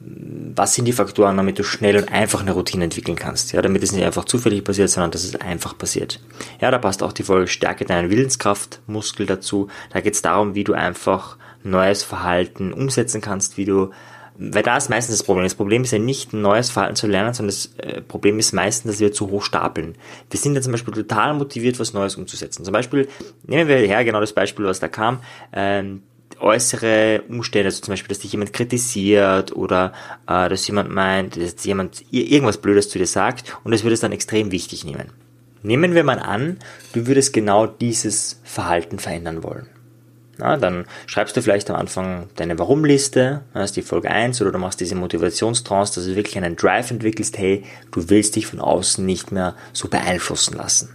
was 0.00 0.74
sind 0.74 0.84
die 0.84 0.92
Faktoren, 0.92 1.36
damit 1.36 1.58
du 1.58 1.64
schnell 1.64 1.96
und 1.96 2.12
einfach 2.12 2.40
eine 2.40 2.52
Routine 2.52 2.84
entwickeln 2.84 3.16
kannst. 3.16 3.52
Ja, 3.52 3.62
damit 3.62 3.82
es 3.82 3.92
nicht 3.92 4.04
einfach 4.04 4.24
zufällig 4.24 4.64
passiert, 4.64 4.90
sondern 4.90 5.10
dass 5.10 5.24
es 5.24 5.36
einfach 5.36 5.76
passiert. 5.76 6.20
Ja, 6.60 6.70
da 6.70 6.78
passt 6.78 7.02
auch 7.02 7.12
die 7.12 7.24
Folge 7.24 7.48
Stärke 7.48 7.84
deiner 7.84 8.10
Willenskraftmuskel 8.10 9.26
dazu. 9.26 9.68
Da 9.92 10.00
geht 10.00 10.14
es 10.14 10.22
darum, 10.22 10.54
wie 10.54 10.64
du 10.64 10.74
einfach 10.74 11.36
neues 11.64 12.04
Verhalten 12.04 12.72
umsetzen 12.72 13.20
kannst, 13.20 13.56
wie 13.56 13.64
du 13.64 13.90
weil 14.38 14.62
da 14.62 14.76
ist 14.76 14.88
meistens 14.88 15.18
das 15.18 15.26
Problem. 15.26 15.44
Das 15.44 15.56
Problem 15.56 15.82
ist 15.82 15.90
ja 15.90 15.98
nicht, 15.98 16.32
ein 16.32 16.40
neues 16.40 16.70
Verhalten 16.70 16.96
zu 16.96 17.08
lernen, 17.08 17.34
sondern 17.34 17.54
das 17.54 17.70
äh, 17.78 18.00
Problem 18.00 18.38
ist 18.38 18.52
meistens, 18.52 18.92
dass 18.92 19.00
wir 19.00 19.12
zu 19.12 19.30
hoch 19.30 19.42
stapeln. 19.42 19.96
Wir 20.30 20.38
sind 20.38 20.54
ja 20.54 20.60
zum 20.60 20.72
Beispiel 20.72 20.94
total 20.94 21.34
motiviert, 21.34 21.80
was 21.80 21.92
Neues 21.92 22.14
umzusetzen. 22.14 22.64
Zum 22.64 22.72
Beispiel, 22.72 23.08
nehmen 23.46 23.68
wir 23.68 23.76
her 23.78 24.04
genau 24.04 24.20
das 24.20 24.32
Beispiel, 24.32 24.64
was 24.64 24.78
da 24.78 24.88
kam, 24.88 25.20
ähm, 25.52 26.02
äußere 26.40 27.22
Umstände, 27.28 27.66
also 27.66 27.82
zum 27.82 27.92
Beispiel, 27.92 28.08
dass 28.08 28.20
dich 28.20 28.30
jemand 28.30 28.52
kritisiert 28.52 29.56
oder 29.56 29.92
äh, 30.28 30.48
dass 30.48 30.66
jemand 30.68 30.90
meint, 30.90 31.36
dass 31.36 31.64
jemand 31.64 32.04
irgendwas 32.12 32.58
Blödes 32.58 32.88
zu 32.90 32.98
dir 32.98 33.06
sagt 33.06 33.56
und 33.64 33.72
das 33.72 33.82
würde 33.82 33.94
es 33.94 34.00
dann 34.00 34.12
extrem 34.12 34.52
wichtig 34.52 34.84
nehmen. 34.84 35.10
Nehmen 35.62 35.94
wir 35.94 36.04
mal 36.04 36.20
an, 36.20 36.58
du 36.92 37.08
würdest 37.08 37.32
genau 37.32 37.66
dieses 37.66 38.40
Verhalten 38.44 39.00
verändern 39.00 39.42
wollen. 39.42 39.66
Na, 40.38 40.56
dann 40.56 40.86
schreibst 41.06 41.36
du 41.36 41.42
vielleicht 41.42 41.68
am 41.68 41.76
Anfang 41.76 42.28
deine 42.36 42.58
Warum-Liste, 42.58 43.42
das 43.54 43.70
ist 43.70 43.76
die 43.76 43.82
Folge 43.82 44.10
1, 44.10 44.40
oder 44.40 44.52
du 44.52 44.58
machst 44.58 44.80
diese 44.80 44.94
Motivationstrance, 44.94 45.94
dass 45.94 46.04
du 46.04 46.16
wirklich 46.16 46.36
einen 46.36 46.56
Drive 46.56 46.90
entwickelst, 46.90 47.36
hey, 47.38 47.64
du 47.90 48.08
willst 48.08 48.36
dich 48.36 48.46
von 48.46 48.60
außen 48.60 49.04
nicht 49.04 49.32
mehr 49.32 49.56
so 49.72 49.88
beeinflussen 49.88 50.56
lassen. 50.56 50.90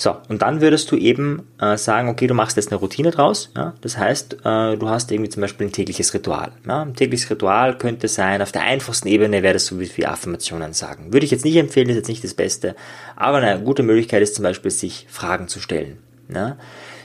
So, 0.00 0.16
und 0.28 0.42
dann 0.42 0.60
würdest 0.60 0.92
du 0.92 0.96
eben 0.96 1.48
äh, 1.60 1.76
sagen, 1.76 2.08
okay, 2.08 2.28
du 2.28 2.34
machst 2.34 2.56
jetzt 2.56 2.70
eine 2.70 2.78
Routine 2.78 3.10
draus. 3.10 3.50
Ja? 3.56 3.74
Das 3.80 3.98
heißt, 3.98 4.34
äh, 4.44 4.76
du 4.76 4.88
hast 4.88 5.10
irgendwie 5.10 5.28
zum 5.28 5.40
Beispiel 5.40 5.66
ein 5.66 5.72
tägliches 5.72 6.14
Ritual. 6.14 6.52
Ja? 6.68 6.82
Ein 6.82 6.94
tägliches 6.94 7.28
Ritual 7.28 7.76
könnte 7.76 8.06
sein, 8.06 8.40
auf 8.40 8.52
der 8.52 8.62
einfachsten 8.62 9.08
Ebene 9.08 9.42
wäre 9.42 9.54
das 9.54 9.66
so 9.66 9.80
wie 9.80 10.06
Affirmationen 10.06 10.72
sagen. 10.72 11.12
Würde 11.12 11.26
ich 11.26 11.32
jetzt 11.32 11.44
nicht 11.44 11.56
empfehlen, 11.56 11.88
ist 11.88 11.96
jetzt 11.96 12.08
nicht 12.08 12.22
das 12.22 12.34
Beste, 12.34 12.76
aber 13.16 13.38
eine 13.38 13.60
gute 13.60 13.82
Möglichkeit 13.82 14.22
ist 14.22 14.36
zum 14.36 14.44
Beispiel, 14.44 14.70
sich 14.70 15.08
Fragen 15.10 15.48
zu 15.48 15.58
stellen. 15.58 15.98
Ja? 16.32 16.58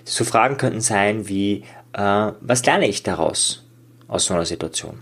So 0.06 0.24
Fragen 0.24 0.58
könnten 0.58 0.82
sein 0.82 1.28
wie, 1.28 1.64
äh, 1.94 2.32
was 2.42 2.66
lerne 2.66 2.88
ich 2.88 3.04
daraus 3.04 3.66
aus 4.08 4.26
so 4.26 4.34
einer 4.34 4.46
Situation? 4.46 5.00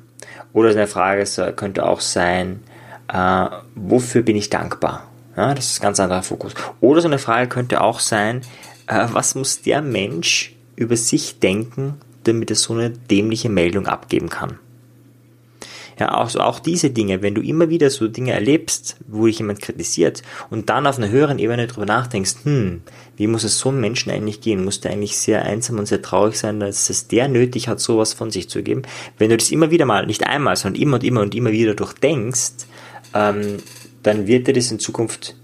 Oder 0.54 0.72
eine 0.72 0.88
Frage 0.88 1.26
könnte 1.56 1.86
auch 1.86 2.02
sein, 2.02 2.64
äh, 3.12 3.48
wofür 3.76 4.22
bin 4.22 4.36
ich 4.36 4.50
dankbar? 4.50 5.08
Ja, 5.36 5.54
das 5.54 5.68
ist 5.72 5.80
ein 5.80 5.84
ganz 5.84 6.00
anderer 6.00 6.24
Fokus. 6.24 6.54
Oder 6.82 7.02
so 7.02 7.08
eine 7.08 7.20
Frage 7.20 7.48
könnte 7.48 7.82
auch 7.82 8.00
sein, 8.00 8.42
äh, 8.88 9.08
was 9.12 9.36
muss 9.36 9.62
der 9.62 9.82
Mensch 9.82 10.56
über 10.76 10.98
sich 10.98 11.40
denken, 11.40 11.96
damit 12.24 12.50
er 12.50 12.56
so 12.56 12.74
eine 12.74 12.90
dämliche 12.90 13.50
Meldung 13.50 13.88
abgeben 13.88 14.30
kann? 14.30 14.60
Ja, 16.02 16.08
also 16.08 16.40
auch 16.40 16.58
diese 16.58 16.90
Dinge, 16.90 17.22
wenn 17.22 17.36
du 17.36 17.44
immer 17.44 17.70
wieder 17.70 17.92
so 17.92 18.08
Dinge 18.08 18.32
erlebst, 18.32 18.98
wo 19.08 19.28
dich 19.28 19.38
jemand 19.38 19.62
kritisiert 19.62 20.24
und 20.50 20.68
dann 20.72 20.88
auf 20.88 20.98
einer 20.98 21.10
höheren 21.10 21.38
Ebene 21.38 21.68
darüber 21.68 21.86
nachdenkst, 21.86 22.38
hm, 22.42 22.82
wie 23.18 23.28
muss 23.28 23.44
es 23.44 23.60
so 23.60 23.70
einem 23.70 23.82
Menschen 23.82 24.12
eigentlich 24.12 24.42
gehen? 24.42 24.66
Muss 24.66 24.82
der 24.82 24.94
eigentlich 24.94 25.16
sehr 25.16 25.44
einsam 25.44 25.78
und 25.78 25.86
sehr 25.86 26.02
traurig 26.02 26.40
sein, 26.40 26.60
dass 26.60 26.90
es 26.90 27.08
der 27.08 27.28
nötig 27.28 27.68
hat, 27.68 27.80
sowas 27.80 28.16
von 28.16 28.32
sich 28.32 28.50
zu 28.50 28.64
geben? 28.64 28.82
Wenn 29.20 29.30
du 29.30 29.38
das 29.38 29.52
immer 29.52 29.70
wieder 29.70 29.86
mal, 29.86 30.08
nicht 30.08 30.26
einmal, 30.26 30.56
sondern 30.56 30.82
immer 30.82 30.96
und 30.96 31.04
immer 31.04 31.22
und 31.22 31.36
immer 31.36 31.52
wieder 31.52 31.76
durchdenkst, 31.76 32.66
ähm, 33.14 33.58
dann 34.02 34.26
wird 34.26 34.48
dir 34.48 34.54
das 34.54 34.72
in 34.72 34.80
Zukunft 34.80 35.36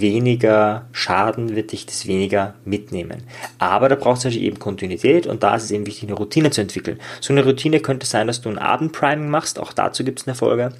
weniger 0.00 0.86
schaden, 0.92 1.56
wird 1.56 1.72
dich 1.72 1.86
das 1.86 2.06
weniger 2.06 2.54
mitnehmen. 2.64 3.22
Aber 3.58 3.88
da 3.88 3.96
es 3.96 4.24
natürlich 4.24 4.42
eben 4.42 4.58
Kontinuität 4.58 5.26
und 5.26 5.42
da 5.42 5.54
ist 5.56 5.64
es 5.64 5.70
eben 5.70 5.86
wichtig, 5.86 6.08
eine 6.08 6.18
Routine 6.18 6.50
zu 6.50 6.60
entwickeln. 6.60 6.98
So 7.20 7.32
eine 7.32 7.44
Routine 7.44 7.80
könnte 7.80 8.06
sein, 8.06 8.26
dass 8.26 8.40
du 8.40 8.48
ein 8.48 8.58
Abendpriming 8.58 9.28
machst, 9.28 9.58
auch 9.58 9.72
dazu 9.72 10.04
gibt 10.04 10.20
es 10.20 10.26
eine 10.26 10.34
Folge. 10.34 10.72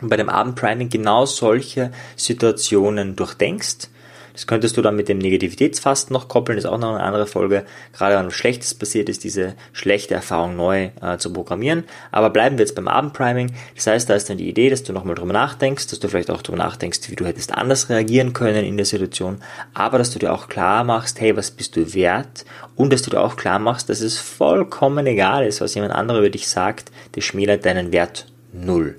Und 0.00 0.08
bei 0.08 0.16
dem 0.16 0.28
Abendpriming 0.28 0.88
genau 0.88 1.26
solche 1.26 1.92
Situationen 2.16 3.14
durchdenkst 3.14 3.88
das 4.32 4.46
könntest 4.46 4.76
du 4.76 4.82
dann 4.82 4.96
mit 4.96 5.08
dem 5.08 5.18
Negativitätsfasten 5.18 6.12
noch 6.12 6.28
koppeln, 6.28 6.56
das 6.56 6.64
ist 6.64 6.70
auch 6.70 6.78
noch 6.78 6.94
eine 6.94 7.02
andere 7.02 7.26
Folge. 7.26 7.64
Gerade 7.92 8.16
wenn 8.16 8.26
was 8.26 8.34
Schlechtes 8.34 8.74
passiert 8.74 9.08
ist, 9.08 9.24
diese 9.24 9.54
schlechte 9.72 10.14
Erfahrung 10.14 10.56
neu 10.56 10.90
äh, 11.00 11.18
zu 11.18 11.32
programmieren. 11.32 11.84
Aber 12.10 12.30
bleiben 12.30 12.58
wir 12.58 12.64
jetzt 12.64 12.74
beim 12.74 12.88
Abendpriming. 12.88 13.52
Das 13.74 13.86
heißt, 13.86 14.08
da 14.08 14.14
ist 14.14 14.30
dann 14.30 14.38
die 14.38 14.48
Idee, 14.48 14.70
dass 14.70 14.82
du 14.82 14.92
nochmal 14.92 15.14
drüber 15.14 15.32
nachdenkst, 15.32 15.88
dass 15.88 16.00
du 16.00 16.08
vielleicht 16.08 16.30
auch 16.30 16.42
drüber 16.42 16.58
nachdenkst, 16.58 17.10
wie 17.10 17.16
du 17.16 17.26
hättest 17.26 17.52
anders 17.54 17.88
reagieren 17.88 18.32
können 18.32 18.64
in 18.64 18.76
der 18.76 18.86
Situation, 18.86 19.38
aber 19.74 19.98
dass 19.98 20.10
du 20.10 20.18
dir 20.18 20.32
auch 20.32 20.48
klar 20.48 20.84
machst, 20.84 21.20
hey, 21.20 21.36
was 21.36 21.50
bist 21.50 21.76
du 21.76 21.94
wert? 21.94 22.44
Und 22.76 22.92
dass 22.92 23.02
du 23.02 23.10
dir 23.10 23.20
auch 23.20 23.36
klar 23.36 23.58
machst, 23.58 23.88
dass 23.88 24.00
es 24.00 24.18
vollkommen 24.18 25.06
egal 25.06 25.46
ist, 25.46 25.60
was 25.60 25.74
jemand 25.74 25.92
anderer 25.92 26.18
über 26.18 26.30
dich 26.30 26.48
sagt, 26.48 26.90
das 27.12 27.24
schmälert 27.24 27.64
deinen 27.64 27.92
Wert 27.92 28.26
null. 28.52 28.96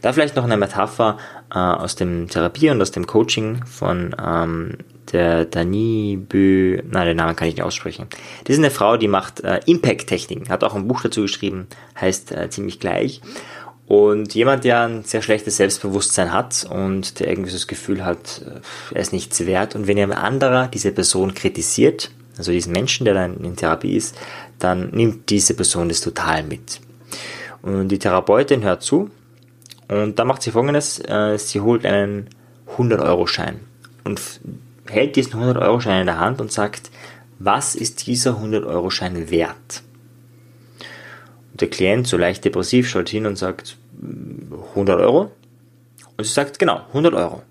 Da 0.00 0.12
vielleicht 0.12 0.36
noch 0.36 0.44
eine 0.44 0.56
Metapher 0.56 1.18
äh, 1.52 1.58
aus 1.58 1.94
dem 1.94 2.28
Therapie 2.28 2.70
und 2.70 2.80
aus 2.80 2.90
dem 2.90 3.06
Coaching 3.06 3.64
von 3.66 4.14
ähm, 4.24 4.78
der 5.12 5.44
Dani 5.44 6.16
Bö, 6.16 6.80
nein, 6.88 7.06
den 7.06 7.16
Namen 7.16 7.36
kann 7.36 7.48
ich 7.48 7.56
nicht 7.56 7.64
aussprechen. 7.64 8.06
Das 8.44 8.54
ist 8.54 8.60
eine 8.60 8.70
Frau, 8.70 8.96
die 8.96 9.08
macht 9.08 9.40
äh, 9.40 9.60
Impact-Techniken, 9.66 10.48
hat 10.48 10.64
auch 10.64 10.74
ein 10.74 10.88
Buch 10.88 11.02
dazu 11.02 11.22
geschrieben, 11.22 11.66
heißt 12.00 12.32
äh, 12.32 12.48
ziemlich 12.50 12.80
gleich. 12.80 13.20
Und 13.86 14.34
jemand, 14.34 14.62
der 14.62 14.82
ein 14.82 15.02
sehr 15.02 15.20
schlechtes 15.20 15.56
Selbstbewusstsein 15.56 16.32
hat 16.32 16.64
und 16.70 17.18
der 17.18 17.28
irgendwie 17.28 17.50
so 17.50 17.56
das 17.56 17.66
Gefühl 17.66 18.04
hat, 18.04 18.42
äh, 18.46 18.60
er 18.94 19.00
ist 19.00 19.12
nichts 19.12 19.44
wert. 19.46 19.74
Und 19.74 19.86
wenn 19.86 19.98
ein 19.98 20.12
anderer 20.12 20.68
diese 20.68 20.92
Person 20.92 21.34
kritisiert, 21.34 22.10
also 22.38 22.52
diesen 22.52 22.72
Menschen, 22.72 23.04
der 23.04 23.14
dann 23.14 23.36
in 23.42 23.56
Therapie 23.56 23.96
ist, 23.96 24.16
dann 24.58 24.90
nimmt 24.90 25.28
diese 25.28 25.54
Person 25.54 25.88
das 25.88 26.00
total 26.00 26.44
mit. 26.44 26.80
Und 27.62 27.88
die 27.88 27.98
Therapeutin 27.98 28.62
hört 28.62 28.82
zu 28.82 29.10
und 29.90 30.18
da 30.20 30.24
macht 30.24 30.42
sie 30.42 30.52
folgendes, 30.52 31.00
äh, 31.00 31.36
sie 31.36 31.60
holt 31.60 31.84
einen 31.84 32.28
100-Euro-Schein 32.76 33.60
und 34.04 34.20
hält 34.88 35.16
diesen 35.16 35.40
100-Euro-Schein 35.40 36.02
in 36.02 36.06
der 36.06 36.20
Hand 36.20 36.40
und 36.40 36.52
sagt, 36.52 36.90
was 37.40 37.74
ist 37.74 38.06
dieser 38.06 38.40
100-Euro-Schein 38.40 39.30
wert? 39.30 39.82
Und 41.50 41.60
der 41.60 41.68
Klient, 41.68 42.06
so 42.06 42.16
leicht 42.16 42.44
depressiv, 42.44 42.88
schaut 42.88 43.08
hin 43.08 43.26
und 43.26 43.36
sagt, 43.36 43.78
100 44.70 45.00
Euro. 45.00 45.32
Und 46.16 46.24
sie 46.24 46.32
sagt, 46.32 46.60
genau, 46.60 46.82
100 46.88 47.12
Euro. 47.14 47.42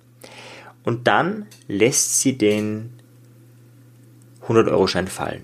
Und 0.86 1.08
dann 1.08 1.45
lässt 1.67 2.21
sie 2.21 2.38
den 2.38 2.93
100-Euro-Schein 4.47 5.08
fallen. 5.08 5.43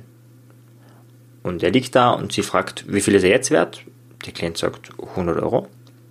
Und 1.44 1.62
er 1.62 1.72
liegt 1.72 1.94
da 1.94 2.12
und 2.12 2.32
sie 2.32 2.42
fragt, 2.42 2.86
wie 2.88 3.02
viel 3.02 3.16
ist 3.16 3.24
er 3.24 3.30
jetzt 3.30 3.52
wert? 3.52 3.84
Der 4.26 4.32
Klient 4.32 4.58
sagt 4.58 4.92
100 4.98 5.38
Euro. 5.42 5.68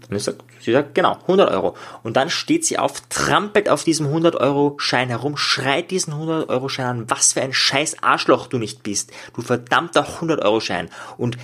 Und 0.08 0.16
ich 0.16 0.22
sag, 0.22 0.36
sie 0.60 0.72
sagt, 0.72 0.94
genau, 0.94 1.16
100 1.22 1.50
Euro. 1.50 1.76
Und 2.02 2.16
dann 2.16 2.30
steht 2.30 2.64
sie 2.64 2.78
auf, 2.78 3.00
trampelt 3.08 3.68
auf 3.68 3.84
diesem 3.84 4.06
100-Euro-Schein 4.06 5.08
herum, 5.08 5.36
schreit 5.36 5.90
diesen 5.90 6.14
100-Euro-Schein 6.14 6.86
an, 6.86 7.10
was 7.10 7.32
für 7.32 7.42
ein 7.42 7.52
scheiß 7.52 8.02
Arschloch 8.02 8.46
du 8.46 8.58
nicht 8.58 8.82
bist. 8.82 9.12
Du 9.34 9.42
verdammter 9.42 10.06
100-Euro-Schein. 10.20 10.90
Und 11.16 11.38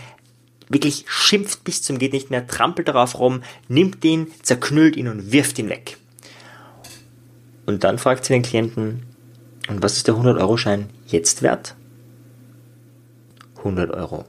wirklich 0.69 1.05
schimpft 1.09 1.65
bis 1.65 1.83
zum 1.83 1.99
geht 1.99 2.13
nicht 2.13 2.31
mehr, 2.31 2.47
trampelt 2.47 2.89
darauf 2.89 3.19
rum, 3.19 3.43
nimmt 3.69 4.05
den, 4.05 4.29
zerknüllt 4.43 4.97
ihn 4.97 5.09
und 5.09 5.33
wirft 5.33 5.59
ihn 5.59 5.69
weg. 5.69 5.97
Und 7.67 7.85
dann 7.85 7.99
fragt 7.99 8.25
sie 8.25 8.33
den 8.33 8.43
Klienten, 8.43 9.07
und 9.69 9.83
was 9.83 9.97
ist 9.97 10.09
der 10.09 10.17
100-Euro-Schein 10.17 10.91
jetzt 11.07 11.43
wert? 11.43 11.77
100 13.59 13.91
Euro. 13.91 14.25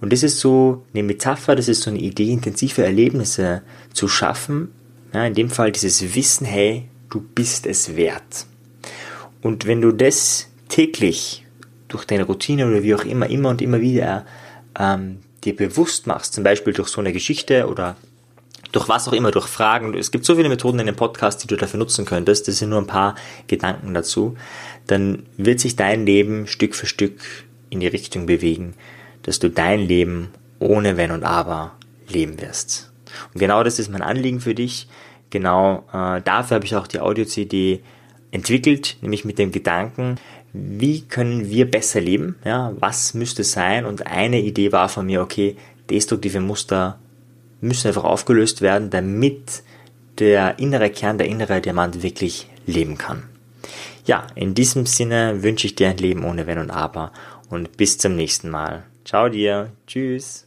Und 0.00 0.12
das 0.12 0.22
ist 0.22 0.38
so 0.38 0.84
eine 0.92 1.02
Metapher, 1.02 1.56
das 1.56 1.68
ist 1.68 1.82
so 1.82 1.90
eine 1.90 1.98
Idee, 1.98 2.30
intensive 2.30 2.84
Erlebnisse 2.84 3.62
zu 3.92 4.08
schaffen. 4.08 4.72
Ja, 5.12 5.26
in 5.26 5.34
dem 5.34 5.50
Fall 5.50 5.72
dieses 5.72 6.14
Wissen, 6.14 6.46
hey, 6.46 6.88
du 7.10 7.20
bist 7.20 7.66
es 7.66 7.96
wert. 7.96 8.46
Und 9.42 9.66
wenn 9.66 9.80
du 9.80 9.92
das 9.92 10.48
täglich 10.68 11.44
durch 11.88 12.04
deine 12.04 12.24
Routine 12.24 12.66
oder 12.66 12.82
wie 12.82 12.94
auch 12.94 13.04
immer, 13.04 13.28
immer 13.28 13.48
und 13.48 13.62
immer 13.62 13.80
wieder 13.80 14.26
ähm, 14.78 15.18
dir 15.44 15.56
bewusst 15.56 16.06
machst, 16.06 16.34
zum 16.34 16.44
Beispiel 16.44 16.72
durch 16.72 16.88
so 16.88 17.00
eine 17.00 17.12
Geschichte 17.12 17.66
oder 17.68 17.96
durch 18.72 18.88
was 18.88 19.08
auch 19.08 19.12
immer, 19.12 19.30
durch 19.30 19.46
Fragen, 19.46 19.94
es 19.94 20.10
gibt 20.10 20.24
so 20.24 20.36
viele 20.36 20.48
Methoden 20.48 20.78
in 20.80 20.86
dem 20.86 20.96
Podcast, 20.96 21.42
die 21.42 21.46
du 21.46 21.56
dafür 21.56 21.78
nutzen 21.78 22.04
könntest, 22.04 22.48
das 22.48 22.58
sind 22.58 22.70
nur 22.70 22.80
ein 22.80 22.86
paar 22.86 23.14
Gedanken 23.46 23.94
dazu, 23.94 24.36
dann 24.86 25.24
wird 25.36 25.60
sich 25.60 25.76
dein 25.76 26.04
Leben 26.04 26.46
Stück 26.46 26.74
für 26.74 26.86
Stück 26.86 27.20
in 27.70 27.80
die 27.80 27.86
Richtung 27.86 28.26
bewegen, 28.26 28.74
dass 29.28 29.38
du 29.38 29.50
dein 29.50 29.80
Leben 29.80 30.30
ohne 30.58 30.96
Wenn 30.96 31.10
und 31.10 31.22
Aber 31.22 31.72
leben 32.08 32.40
wirst. 32.40 32.90
Und 33.34 33.40
genau 33.40 33.62
das 33.62 33.78
ist 33.78 33.90
mein 33.90 34.00
Anliegen 34.00 34.40
für 34.40 34.54
dich. 34.54 34.88
Genau 35.28 35.84
äh, 35.92 36.22
dafür 36.22 36.54
habe 36.54 36.64
ich 36.64 36.74
auch 36.74 36.86
die 36.86 37.00
Audio-CD 37.00 37.82
entwickelt, 38.30 38.96
nämlich 39.02 39.26
mit 39.26 39.38
dem 39.38 39.52
Gedanken, 39.52 40.16
wie 40.54 41.02
können 41.02 41.50
wir 41.50 41.70
besser 41.70 42.00
leben? 42.00 42.36
Ja, 42.42 42.72
was 42.78 43.12
müsste 43.12 43.44
sein? 43.44 43.84
Und 43.84 44.06
eine 44.06 44.40
Idee 44.40 44.72
war 44.72 44.88
von 44.88 45.04
mir, 45.04 45.20
okay, 45.20 45.56
destruktive 45.90 46.40
Muster 46.40 46.98
müssen 47.60 47.88
einfach 47.88 48.04
aufgelöst 48.04 48.62
werden, 48.62 48.88
damit 48.88 49.62
der 50.18 50.58
innere 50.58 50.88
Kern, 50.88 51.18
der 51.18 51.26
innere 51.26 51.60
Diamant 51.60 52.02
wirklich 52.02 52.48
leben 52.64 52.96
kann. 52.96 53.24
Ja, 54.06 54.26
in 54.34 54.54
diesem 54.54 54.86
Sinne 54.86 55.42
wünsche 55.42 55.66
ich 55.66 55.74
dir 55.74 55.90
ein 55.90 55.98
Leben 55.98 56.24
ohne 56.24 56.46
Wenn 56.46 56.58
und 56.58 56.70
Aber 56.70 57.12
und 57.50 57.76
bis 57.76 57.98
zum 57.98 58.16
nächsten 58.16 58.48
Mal. 58.48 58.84
Ciao 59.08 59.30
dir. 59.30 59.72
Tschüss. 59.86 60.46